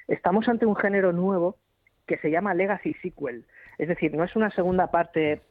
Estamos 0.07 0.47
ante 0.47 0.67
un 0.67 0.75
género 0.75 1.11
nuevo 1.11 1.57
que 2.05 2.17
se 2.17 2.29
llama 2.29 2.53
Legacy 2.53 2.93
Sequel, 3.01 3.45
es 3.77 3.87
decir, 3.87 4.13
no 4.13 4.23
es 4.23 4.35
una 4.35 4.51
segunda 4.51 4.91
parte 4.91 5.31
eh, 5.33 5.41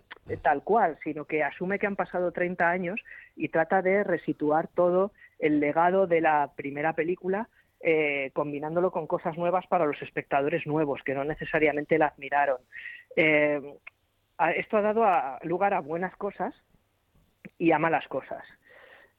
tal 0.42 0.62
cual, 0.62 0.98
sino 1.02 1.24
que 1.24 1.42
asume 1.42 1.78
que 1.78 1.86
han 1.86 1.96
pasado 1.96 2.32
30 2.32 2.68
años 2.68 3.00
y 3.36 3.48
trata 3.48 3.82
de 3.82 4.04
resituar 4.04 4.68
todo 4.68 5.12
el 5.38 5.60
legado 5.60 6.06
de 6.06 6.20
la 6.20 6.52
primera 6.54 6.92
película 6.92 7.48
eh, 7.84 8.30
combinándolo 8.32 8.92
con 8.92 9.08
cosas 9.08 9.36
nuevas 9.36 9.66
para 9.66 9.86
los 9.86 10.00
espectadores 10.00 10.66
nuevos, 10.68 11.02
que 11.02 11.14
no 11.14 11.24
necesariamente 11.24 11.98
la 11.98 12.06
admiraron. 12.06 12.58
Eh, 13.16 13.60
esto 14.56 14.76
ha 14.76 14.82
dado 14.82 15.04
lugar 15.42 15.74
a 15.74 15.80
buenas 15.80 16.14
cosas 16.16 16.54
y 17.58 17.72
a 17.72 17.80
malas 17.80 18.06
cosas. 18.06 18.44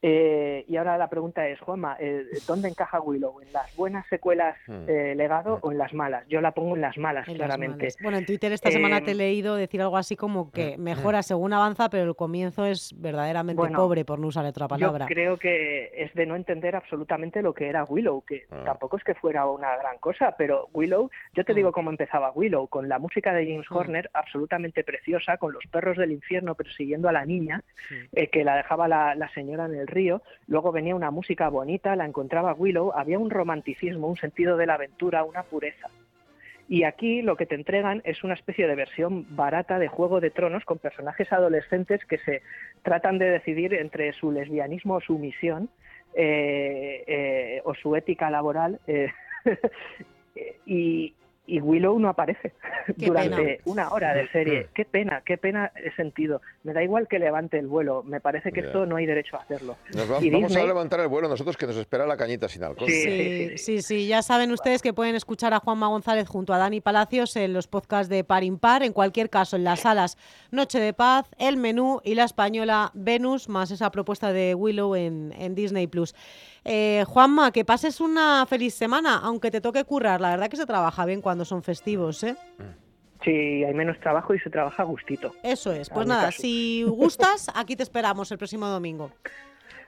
Eh, 0.05 0.65
y 0.67 0.75
ahora 0.75 0.97
la 0.97 1.07
pregunta 1.09 1.47
es, 1.47 1.57
Juanma, 1.61 1.95
eh, 1.97 2.25
¿dónde 2.45 2.67
encaja 2.67 2.99
Willow? 2.99 3.39
¿En 3.39 3.53
las 3.53 3.73
buenas 3.77 4.05
secuelas 4.07 4.57
Hmm. 4.67 4.83
eh, 4.87 5.13
legado 5.15 5.59
o 5.61 5.71
en 5.71 5.77
las 5.77 5.93
malas? 5.93 6.25
Yo 6.27 6.41
la 6.41 6.51
pongo 6.51 6.75
en 6.75 6.81
las 6.81 6.97
malas, 6.97 7.25
En 7.29 7.37
las 7.37 7.45
claramente. 7.47 7.77
malas. 7.77 7.97
Bueno, 8.03 8.17
en 8.17 8.25
Twitter 8.25 8.51
esta 8.51 8.69
semana 8.69 8.99
te 9.01 9.11
he 9.11 9.15
leído 9.15 9.55
decir 9.55 9.81
algo 9.81 9.95
así 9.95 10.17
como 10.17 10.51
que 10.51 10.77
mejora 10.77 11.23
según 11.23 11.53
avanza, 11.53 11.89
pero 11.89 12.03
el 12.03 12.15
comienzo 12.17 12.65
es 12.65 12.93
verdaderamente 12.99 13.57
Bueno, 13.61 13.77
pobre, 13.79 14.03
por 14.03 14.19
no 14.19 14.27
usar 14.27 14.45
otra 14.45 14.67
palabra. 14.67 15.05
Yo 15.05 15.13
creo 15.13 15.37
que 15.37 15.91
es 15.95 16.13
de 16.13 16.25
no 16.25 16.35
entender 16.35 16.75
absolutamente 16.75 17.41
lo 17.41 17.53
que 17.53 17.69
era 17.69 17.85
Willow, 17.85 18.23
que 18.25 18.43
Ah. 18.51 18.63
tampoco 18.65 18.97
es 18.97 19.05
que 19.05 19.15
fuera 19.15 19.45
una 19.47 19.77
gran 19.77 19.99
cosa, 19.99 20.35
pero 20.37 20.67
Willow, 20.73 21.09
yo 21.33 21.45
te 21.45 21.53
digo 21.53 21.71
cómo 21.71 21.89
empezaba 21.89 22.31
Willow, 22.31 22.67
con 22.67 22.89
la 22.89 22.99
música 22.99 23.33
de 23.33 23.45
James. 23.45 23.67
Horner, 23.71 24.09
absolutamente 24.13 24.83
preciosa, 24.83 25.37
con 25.37 25.53
los 25.53 25.65
perros 25.67 25.95
del 25.97 26.11
infierno 26.11 26.55
persiguiendo 26.55 27.07
a 27.07 27.13
la 27.13 27.25
niña, 27.25 27.63
eh, 28.11 28.27
que 28.27 28.43
la 28.43 28.57
dejaba 28.57 28.89
la, 28.89 29.15
la 29.15 29.29
señora 29.33 29.65
en 29.65 29.75
el 29.75 29.87
río, 29.93 30.21
luego 30.47 30.71
venía 30.71 30.95
una 30.95 31.11
música 31.11 31.49
bonita, 31.49 31.95
la 31.95 32.05
encontraba 32.05 32.53
Willow, 32.53 32.91
había 32.93 33.19
un 33.19 33.29
romanticismo, 33.29 34.07
un 34.07 34.17
sentido 34.17 34.57
de 34.57 34.65
la 34.65 34.75
aventura, 34.75 35.23
una 35.23 35.43
pureza. 35.43 35.89
Y 36.69 36.83
aquí 36.85 37.21
lo 37.21 37.35
que 37.35 37.45
te 37.45 37.55
entregan 37.55 38.01
es 38.05 38.23
una 38.23 38.33
especie 38.33 38.67
de 38.67 38.75
versión 38.75 39.25
barata 39.35 39.79
de 39.79 39.89
Juego 39.89 40.19
de 40.21 40.31
Tronos 40.31 40.63
con 40.65 40.79
personajes 40.79 41.31
adolescentes 41.31 42.03
que 42.05 42.17
se 42.19 42.41
tratan 42.83 43.17
de 43.19 43.29
decidir 43.29 43.73
entre 43.73 44.13
su 44.13 44.31
lesbianismo 44.31 44.95
o 44.95 45.01
su 45.01 45.19
misión 45.19 45.69
eh, 46.15 47.03
eh, 47.07 47.61
o 47.65 47.73
su 47.75 47.95
ética 47.95 48.29
laboral. 48.29 48.79
eh, 48.87 49.11
y, 50.65 51.13
y 51.45 51.59
Willow 51.59 51.99
no 51.99 52.07
aparece 52.09 52.53
Qué 52.97 53.05
durante 53.07 53.35
pena. 53.43 53.57
una 53.65 53.89
hora 53.89 54.13
de 54.13 54.29
serie. 54.29 54.67
Qué 54.73 54.85
pena, 54.85 55.21
qué 55.25 55.37
pena 55.37 55.71
he 55.75 55.91
sentido. 55.95 56.41
Me 56.63 56.71
da 56.73 56.81
igual 56.83 57.07
que 57.09 57.19
levante 57.19 57.59
el 57.59 57.67
vuelo. 57.67 58.01
Me 58.03 58.21
parece 58.21 58.51
que 58.51 58.61
esto 58.61 58.85
no 58.85 58.95
hay 58.95 59.05
derecho 59.05 59.35
a 59.37 59.41
hacerlo. 59.41 59.75
Nos 59.93 60.09
va- 60.11 60.21
Y 60.23 60.29
vamos 60.29 60.55
a 60.55 60.63
levantar 60.63 60.99
el 61.01 61.07
vuelo 61.09 61.27
nosotros 61.27 61.57
que 61.57 61.67
nos 61.67 61.75
espera 61.75 62.05
la 62.05 62.15
cañita 62.15 62.47
sin 62.47 62.63
alcohol. 62.63 62.87
Sí, 62.89 63.57
sí, 63.57 63.81
sí, 63.81 64.07
ya 64.07 64.21
saben 64.21 64.51
ustedes 64.51 64.81
que 64.81 64.93
pueden 64.93 65.15
escuchar 65.15 65.53
a 65.53 65.59
Juanma 65.59 65.87
González 65.87 66.27
junto 66.27 66.53
a 66.53 66.57
Dani 66.57 66.79
Palacios 66.79 67.35
en 67.35 67.51
los 67.53 67.67
podcasts 67.67 68.09
de 68.09 68.23
Par 68.23 68.43
Impar, 68.43 68.83
en 68.83 68.93
cualquier 68.93 69.29
caso 69.29 69.55
en 69.57 69.63
las 69.65 69.81
salas 69.81 70.17
Noche 70.51 70.79
de 70.79 70.93
Paz, 70.93 71.29
El 71.37 71.57
Menú 71.57 71.99
y 72.03 72.15
la 72.15 72.23
española 72.23 72.91
Venus, 72.93 73.49
más 73.49 73.71
esa 73.71 73.91
propuesta 73.91 74.31
de 74.31 74.55
Willow 74.55 74.95
en, 74.95 75.33
en 75.37 75.55
Disney 75.55 75.87
Plus. 75.87 76.13
Eh, 76.65 77.03
Juanma, 77.07 77.51
que 77.51 77.65
pases 77.65 77.99
una 77.99 78.45
feliz 78.45 78.73
semana, 78.73 79.19
aunque 79.21 79.51
te 79.51 79.59
toque 79.59 79.83
currar. 79.83 80.21
La 80.21 80.29
verdad 80.29 80.47
que 80.47 80.55
se 80.55 80.65
trabaja 80.65 81.05
bien 81.05 81.19
cuando 81.21 81.32
son 81.45 81.63
festivos, 81.63 82.23
¿eh? 82.23 82.35
Sí, 83.23 83.63
hay 83.63 83.73
menos 83.73 83.99
trabajo 83.99 84.33
y 84.35 84.39
se 84.39 84.49
trabaja 84.49 84.83
a 84.83 84.85
gustito. 84.85 85.31
Eso 85.43 85.71
es. 85.71 85.89
Pues 85.89 86.05
nada, 86.05 86.25
caso. 86.25 86.41
si 86.41 86.83
gustas, 86.83 87.49
aquí 87.55 87.75
te 87.75 87.83
esperamos 87.83 88.31
el 88.31 88.37
próximo 88.37 88.67
domingo. 88.67 89.11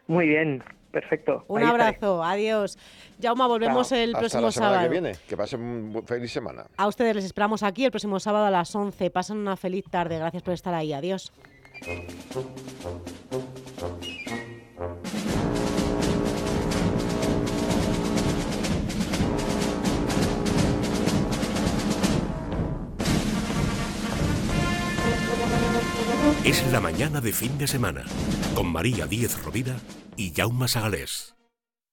Muy 0.07 0.27
bien, 0.27 0.63
perfecto. 0.91 1.43
Un 1.47 1.57
Ahí 1.59 1.65
estaré. 1.65 1.83
abrazo, 1.83 2.23
adiós. 2.23 2.77
Jauma, 3.21 3.47
volvemos 3.47 3.91
el 3.91 4.09
Hasta 4.11 4.19
próximo 4.19 4.41
la 4.43 4.51
semana 4.51 4.71
sábado. 4.73 4.89
que 4.89 4.91
viene. 5.01 5.17
Que 5.27 5.35
pasen 5.35 6.03
feliz 6.05 6.31
semana. 6.31 6.65
A 6.77 6.87
ustedes 6.87 7.15
les 7.15 7.25
esperamos 7.25 7.61
aquí 7.63 7.83
el 7.83 7.91
próximo 7.91 8.19
sábado 8.19 8.45
a 8.45 8.51
las 8.51 8.73
11. 8.73 9.09
Pasen 9.09 9.37
una 9.37 9.57
feliz 9.57 9.83
tarde. 9.89 10.17
Gracias 10.17 10.43
por 10.43 10.53
estar 10.53 10.73
ahí. 10.73 10.93
Adiós. 10.93 11.33
Es 26.45 26.63
la 26.71 26.79
mañana 26.79 27.21
de 27.21 27.33
fin 27.33 27.57
de 27.57 27.65
semana 27.65 28.03
con 28.53 28.67
María 28.67 29.07
Díez 29.07 29.43
Rovira 29.43 29.77
y 30.15 30.31
Jaume 30.31 30.67
Sagalés. 30.67 31.35